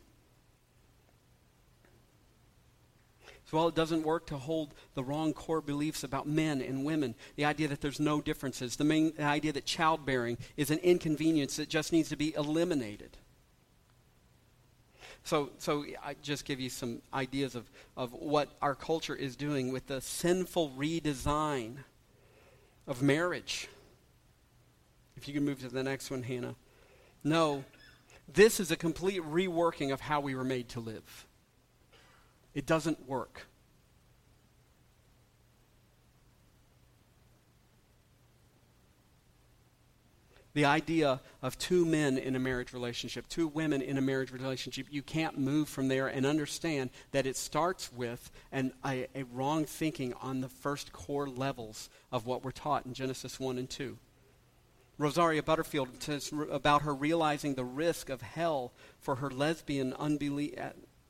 So 3.52 3.58
while 3.58 3.68
it 3.68 3.76
doesn't 3.76 4.04
work 4.04 4.28
to 4.28 4.38
hold 4.38 4.74
the 4.94 5.04
wrong 5.04 5.34
core 5.34 5.60
beliefs 5.60 6.06
about 6.06 6.26
men 6.26 6.62
and 6.62 6.86
women, 6.86 7.16
the 7.36 7.44
idea 7.44 7.68
that 7.68 7.82
there's 7.82 8.00
no 8.00 8.22
differences, 8.22 8.78
the, 8.78 8.86
main, 8.86 9.14
the 9.18 9.24
idea 9.24 9.52
that 9.52 9.66
childbearing 9.66 10.38
is 10.56 10.72
an 10.72 10.80
inconvenience 10.80 11.58
that 11.58 11.68
just 11.68 11.92
needs 11.92 12.08
to 12.10 12.16
be 12.16 12.34
eliminated. 12.36 13.18
So, 15.24 15.52
so 15.60 15.86
I 16.04 16.16
just 16.22 16.46
give 16.46 16.60
you 16.60 16.70
some 16.70 17.02
ideas 17.14 17.56
of, 17.56 17.70
of 17.96 18.12
what 18.14 18.50
our 18.62 18.76
culture 18.76 19.16
is 19.16 19.36
doing 19.36 19.72
with 19.72 19.88
the 19.88 20.02
sinful 20.02 20.72
redesign 20.72 21.78
of 22.88 23.02
marriage. 23.02 23.68
If 25.16 25.28
you 25.28 25.34
can 25.34 25.46
move 25.46 25.60
to 25.62 25.70
the 25.70 25.84
next 25.84 26.10
one, 26.10 26.24
Hannah. 26.24 26.56
No, 27.24 27.64
this 28.34 28.60
is 28.60 28.72
a 28.72 28.76
complete 28.76 29.22
reworking 29.22 29.94
of 29.94 30.02
how 30.02 30.20
we 30.22 30.34
were 30.34 30.44
made 30.44 30.70
to 30.70 30.80
live. 30.80 31.26
It 32.54 32.66
doesn't 32.66 33.08
work. 33.08 33.48
The 40.54 40.66
idea 40.66 41.22
of 41.42 41.58
two 41.58 41.86
men 41.86 42.18
in 42.18 42.36
a 42.36 42.40
marriage 42.40 42.74
relationship, 42.74 43.28
two 43.28 43.48
women 43.48 43.82
in 43.82 43.98
a 43.98 44.02
marriage 44.02 44.32
relationship, 44.32 44.88
you 44.90 45.02
can't 45.02 45.38
move 45.38 45.70
from 45.70 45.88
there 45.88 46.08
and 46.08 46.26
understand 46.26 46.90
that 47.12 47.26
it 47.26 47.38
starts 47.38 47.92
with 47.94 48.32
an, 48.52 48.74
a, 48.86 49.08
a 49.16 49.24
wrong 49.32 49.66
thinking 49.66 50.14
on 50.22 50.42
the 50.42 50.50
first 50.50 50.92
core 50.92 51.30
levels 51.30 51.90
of 52.12 52.26
what 52.26 52.44
we're 52.44 52.52
taught 52.52 52.86
in 52.86 52.94
Genesis 52.94 53.40
1 53.40 53.58
and 53.58 53.70
2. 53.70 53.98
Rosaria 54.98 55.42
Butterfield 55.42 55.90
says 56.04 56.32
about 56.52 56.84
her 56.84 56.94
realizing 56.94 57.56
the 57.56 57.64
risk 57.64 58.10
of 58.10 58.22
hell 58.22 58.72
for 59.00 59.16
her 59.16 59.32
lesbian 59.32 59.94
unbelief, 59.94 60.54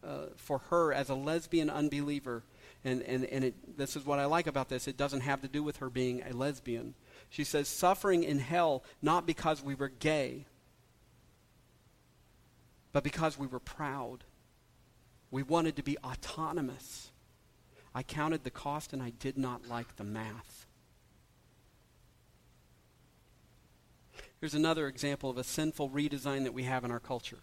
uh, 0.04 0.28
for 0.38 0.60
her 0.70 0.94
as 0.94 1.10
a 1.10 1.16
lesbian 1.16 1.70
unbeliever. 1.70 2.44
And, 2.86 3.02
and, 3.02 3.26
and 3.26 3.44
it, 3.44 3.78
this 3.78 3.96
is 3.96 4.06
what 4.06 4.18
I 4.18 4.26
like 4.26 4.48
about 4.48 4.70
this. 4.70 4.88
It 4.88 4.98
doesn't 4.98 5.22
have 5.22 5.42
to 5.42 5.48
do 5.48 5.62
with 5.62 5.78
her 5.78 5.90
being 5.90 6.24
a 6.24 6.34
lesbian. 6.34 6.96
She 7.32 7.46
says, 7.46 7.70
suffering 7.70 8.24
in 8.24 8.40
hell 8.40 8.84
not 9.02 9.26
because 9.26 9.64
we 9.64 9.74
were 9.74 9.88
gay, 9.88 10.46
but 12.92 13.06
because 13.06 13.40
we 13.40 13.48
were 13.48 13.60
proud. 13.60 14.26
We 15.32 15.42
wanted 15.42 15.78
to 15.78 15.82
be 15.82 15.98
autonomous. 16.00 17.10
I 17.96 18.04
counted 18.04 18.44
the 18.44 18.52
cost 18.52 18.92
and 18.92 19.02
I 19.02 19.12
did 19.12 19.38
not 19.38 19.66
like 19.70 19.96
the 19.96 20.04
math. 20.04 20.68
Here's 24.42 24.54
another 24.54 24.88
example 24.88 25.30
of 25.30 25.38
a 25.38 25.44
sinful 25.46 25.90
redesign 25.90 26.44
that 26.44 26.54
we 26.54 26.64
have 26.64 26.84
in 26.84 26.92
our 26.92 27.00
culture. 27.00 27.40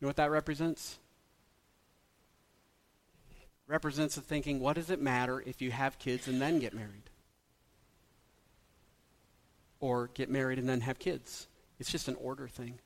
You 0.00 0.06
know 0.06 0.08
what 0.08 0.16
that 0.16 0.32
represents? 0.32 0.98
Represents 3.68 4.16
the 4.16 4.20
thinking, 4.20 4.58
what 4.58 4.74
does 4.74 4.90
it 4.90 5.00
matter 5.00 5.40
if 5.46 5.62
you 5.62 5.70
have 5.70 5.98
kids 5.98 6.26
and 6.26 6.40
then 6.40 6.58
get 6.58 6.74
married? 6.74 7.10
Or 9.78 10.10
get 10.14 10.28
married 10.28 10.58
and 10.58 10.68
then 10.68 10.80
have 10.80 10.98
kids. 10.98 11.46
It's 11.78 11.92
just 11.92 12.08
an 12.08 12.16
order 12.16 12.48
thing. 12.48 12.80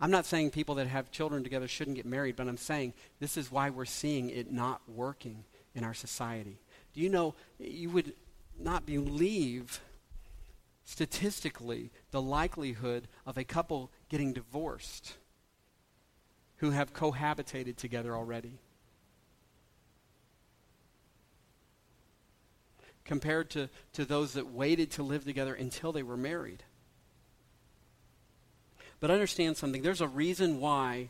I'm 0.00 0.10
not 0.10 0.26
saying 0.26 0.50
people 0.50 0.74
that 0.76 0.86
have 0.86 1.10
children 1.10 1.42
together 1.42 1.66
shouldn't 1.66 1.96
get 1.96 2.06
married, 2.06 2.36
but 2.36 2.46
I'm 2.46 2.56
saying 2.56 2.92
this 3.18 3.36
is 3.36 3.50
why 3.50 3.70
we're 3.70 3.84
seeing 3.84 4.30
it 4.30 4.52
not 4.52 4.82
working 4.86 5.44
in 5.74 5.82
our 5.82 5.94
society. 5.94 6.58
Do 6.92 7.00
you 7.00 7.08
know, 7.08 7.34
you 7.58 7.90
would 7.90 8.12
not 8.58 8.84
believe 8.84 9.80
statistically 10.84 11.90
the 12.10 12.22
likelihood 12.22 13.08
of 13.26 13.36
a 13.36 13.44
couple 13.44 13.90
getting 14.08 14.32
divorced 14.32 15.16
who 16.56 16.70
have 16.70 16.92
cohabitated 16.92 17.76
together 17.76 18.16
already. 18.16 18.58
Compared 23.08 23.50
to, 23.50 23.68
to 23.94 24.04
those 24.04 24.34
that 24.34 24.52
waited 24.52 24.92
to 24.92 25.02
live 25.02 25.24
together 25.24 25.54
until 25.54 25.90
they 25.90 26.04
were 26.04 26.16
married. 26.16 26.62
But 29.00 29.10
understand 29.10 29.56
something 29.56 29.82
there's 29.82 30.00
a 30.00 30.08
reason 30.08 30.60
why 30.60 31.08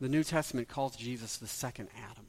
the 0.00 0.08
New 0.08 0.22
Testament 0.22 0.68
calls 0.68 0.96
Jesus 0.96 1.36
the 1.36 1.46
second 1.46 1.88
Adam. 1.98 2.26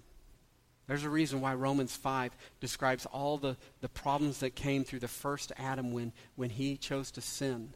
There's 0.88 1.04
a 1.04 1.10
reason 1.10 1.42
why 1.42 1.54
Romans 1.54 1.96
5 1.96 2.36
describes 2.60 3.06
all 3.06 3.38
the, 3.38 3.58
the 3.82 3.90
problems 3.90 4.40
that 4.40 4.56
came 4.56 4.84
through 4.84 5.00
the 5.00 5.08
first 5.08 5.52
Adam 5.58 5.92
when, 5.92 6.14
when 6.36 6.50
he 6.50 6.78
chose 6.78 7.12
to 7.12 7.22
sin. 7.22 7.74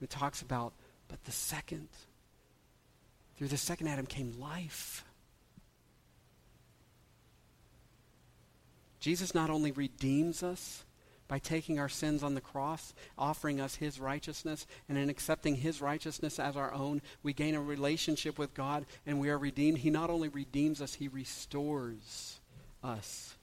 It 0.00 0.10
talks 0.10 0.42
about, 0.42 0.72
but 1.08 1.22
the 1.24 1.32
second, 1.32 1.88
through 3.36 3.48
the 3.48 3.58
second 3.58 3.88
Adam 3.88 4.06
came 4.06 4.32
life. 4.40 5.04
Jesus 9.04 9.34
not 9.34 9.50
only 9.50 9.70
redeems 9.70 10.42
us, 10.42 10.82
by 11.28 11.38
taking 11.38 11.78
our 11.78 11.90
sins 11.90 12.22
on 12.22 12.34
the 12.34 12.40
cross, 12.40 12.94
offering 13.18 13.60
us 13.60 13.74
his 13.74 14.00
righteousness, 14.00 14.66
and 14.88 14.96
in 14.96 15.10
accepting 15.10 15.56
his 15.56 15.82
righteousness 15.82 16.38
as 16.38 16.56
our 16.56 16.72
own, 16.72 17.02
we 17.22 17.34
gain 17.34 17.54
a 17.54 17.60
relationship 17.60 18.38
with 18.38 18.54
God 18.54 18.86
and 19.04 19.20
we 19.20 19.28
are 19.28 19.36
redeemed. 19.36 19.78
He 19.78 19.90
not 19.90 20.08
only 20.08 20.28
redeems 20.28 20.80
us, 20.80 20.94
he 20.94 21.08
restores 21.08 22.40
us. 22.82 23.34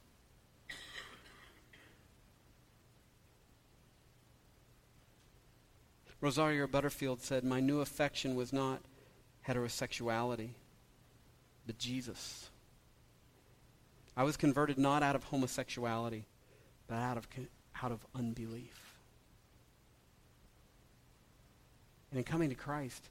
Rosaria 6.21 6.67
Butterfield 6.67 7.21
said, 7.21 7.43
My 7.43 7.59
new 7.59 7.81
affection 7.81 8.35
was 8.35 8.51
not 8.51 8.81
heterosexuality, 9.47 10.49
but 11.67 11.77
Jesus. 11.77 12.50
I 14.15 14.23
was 14.23 14.37
converted 14.37 14.77
not 14.77 15.03
out 15.03 15.15
of 15.15 15.23
homosexuality, 15.25 16.25
but 16.87 16.95
out 16.95 17.17
of 17.17 17.27
out 17.81 17.91
of 17.91 18.05
unbelief. 18.13 18.97
And 22.11 22.17
in 22.17 22.23
coming 22.23 22.49
to 22.49 22.55
Christ, 22.55 23.09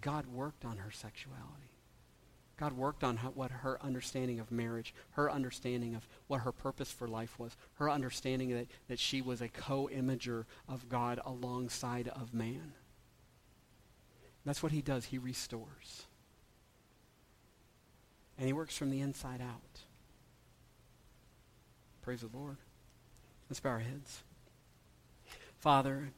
God 0.00 0.26
worked 0.26 0.64
on 0.64 0.78
her 0.78 0.90
sexuality. 0.90 1.68
God 2.56 2.72
worked 2.72 3.04
on 3.04 3.18
how, 3.18 3.28
what 3.28 3.50
her 3.50 3.78
understanding 3.82 4.40
of 4.40 4.50
marriage, 4.50 4.92
her 5.10 5.30
understanding 5.30 5.94
of 5.94 6.08
what 6.26 6.40
her 6.40 6.50
purpose 6.50 6.90
for 6.90 7.06
life 7.06 7.38
was, 7.38 7.56
her 7.74 7.88
understanding 7.88 8.50
that, 8.50 8.66
that 8.88 8.98
she 8.98 9.22
was 9.22 9.40
a 9.40 9.48
co-imager 9.48 10.44
of 10.68 10.88
God 10.88 11.20
alongside 11.24 12.08
of 12.08 12.34
man. 12.34 12.72
That's 14.44 14.62
what 14.62 14.72
he 14.72 14.82
does. 14.82 15.04
He 15.06 15.18
restores. 15.18 16.06
And 18.36 18.46
he 18.46 18.52
works 18.52 18.76
from 18.76 18.90
the 18.90 19.00
inside 19.00 19.40
out. 19.40 19.84
Praise 22.08 22.22
the 22.22 22.38
Lord. 22.38 22.56
Let's 23.50 23.60
bow 23.60 23.68
our 23.68 23.78
heads. 23.80 24.22
Father, 25.58 26.08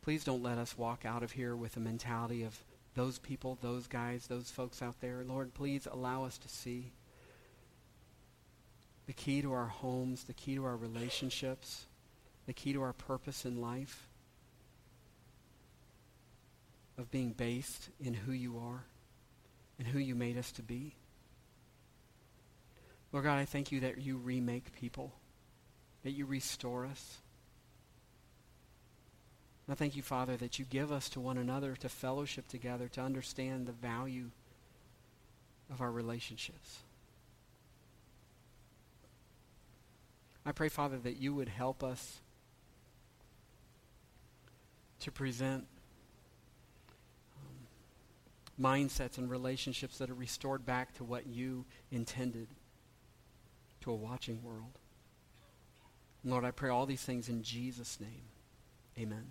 please 0.00 0.24
don't 0.24 0.42
let 0.42 0.56
us 0.56 0.78
walk 0.78 1.04
out 1.04 1.22
of 1.22 1.32
here 1.32 1.54
with 1.54 1.76
a 1.76 1.80
mentality 1.80 2.42
of 2.42 2.58
those 2.94 3.18
people, 3.18 3.58
those 3.60 3.86
guys, 3.86 4.28
those 4.28 4.50
folks 4.50 4.80
out 4.80 4.98
there. 5.02 5.24
Lord, 5.28 5.52
please 5.52 5.86
allow 5.92 6.24
us 6.24 6.38
to 6.38 6.48
see 6.48 6.90
the 9.06 9.12
key 9.12 9.42
to 9.42 9.52
our 9.52 9.66
homes, 9.66 10.24
the 10.24 10.32
key 10.32 10.54
to 10.54 10.64
our 10.64 10.76
relationships, 10.76 11.84
the 12.46 12.54
key 12.54 12.72
to 12.72 12.80
our 12.80 12.94
purpose 12.94 13.44
in 13.44 13.60
life 13.60 14.08
of 16.96 17.10
being 17.10 17.32
based 17.32 17.90
in 18.00 18.14
who 18.14 18.32
you 18.32 18.56
are 18.56 18.84
and 19.78 19.86
who 19.86 19.98
you 19.98 20.14
made 20.14 20.38
us 20.38 20.50
to 20.52 20.62
be. 20.62 20.94
Lord 23.16 23.24
God, 23.24 23.38
I 23.38 23.46
thank 23.46 23.72
you 23.72 23.80
that 23.80 23.96
you 23.96 24.18
remake 24.18 24.78
people, 24.78 25.10
that 26.04 26.10
you 26.10 26.26
restore 26.26 26.84
us. 26.84 27.16
And 29.66 29.72
I 29.72 29.74
thank 29.74 29.96
you, 29.96 30.02
Father, 30.02 30.36
that 30.36 30.58
you 30.58 30.66
give 30.66 30.92
us 30.92 31.08
to 31.08 31.20
one 31.20 31.38
another 31.38 31.76
to 31.76 31.88
fellowship 31.88 32.46
together, 32.46 32.88
to 32.88 33.00
understand 33.00 33.64
the 33.64 33.72
value 33.72 34.26
of 35.72 35.80
our 35.80 35.90
relationships. 35.90 36.80
I 40.44 40.52
pray, 40.52 40.68
Father, 40.68 40.98
that 40.98 41.16
you 41.16 41.34
would 41.34 41.48
help 41.48 41.82
us 41.82 42.18
to 45.00 45.10
present 45.10 45.64
um, 47.38 48.62
mindsets 48.62 49.16
and 49.16 49.30
relationships 49.30 49.96
that 49.96 50.10
are 50.10 50.14
restored 50.14 50.66
back 50.66 50.92
to 50.96 51.04
what 51.04 51.26
you 51.26 51.64
intended 51.90 52.48
to 53.86 53.92
a 53.92 53.94
watching 53.94 54.42
world. 54.42 54.80
Lord, 56.24 56.44
I 56.44 56.50
pray 56.50 56.70
all 56.70 56.86
these 56.86 57.02
things 57.02 57.28
in 57.28 57.44
Jesus' 57.44 58.00
name. 58.00 58.24
Amen. 58.98 59.26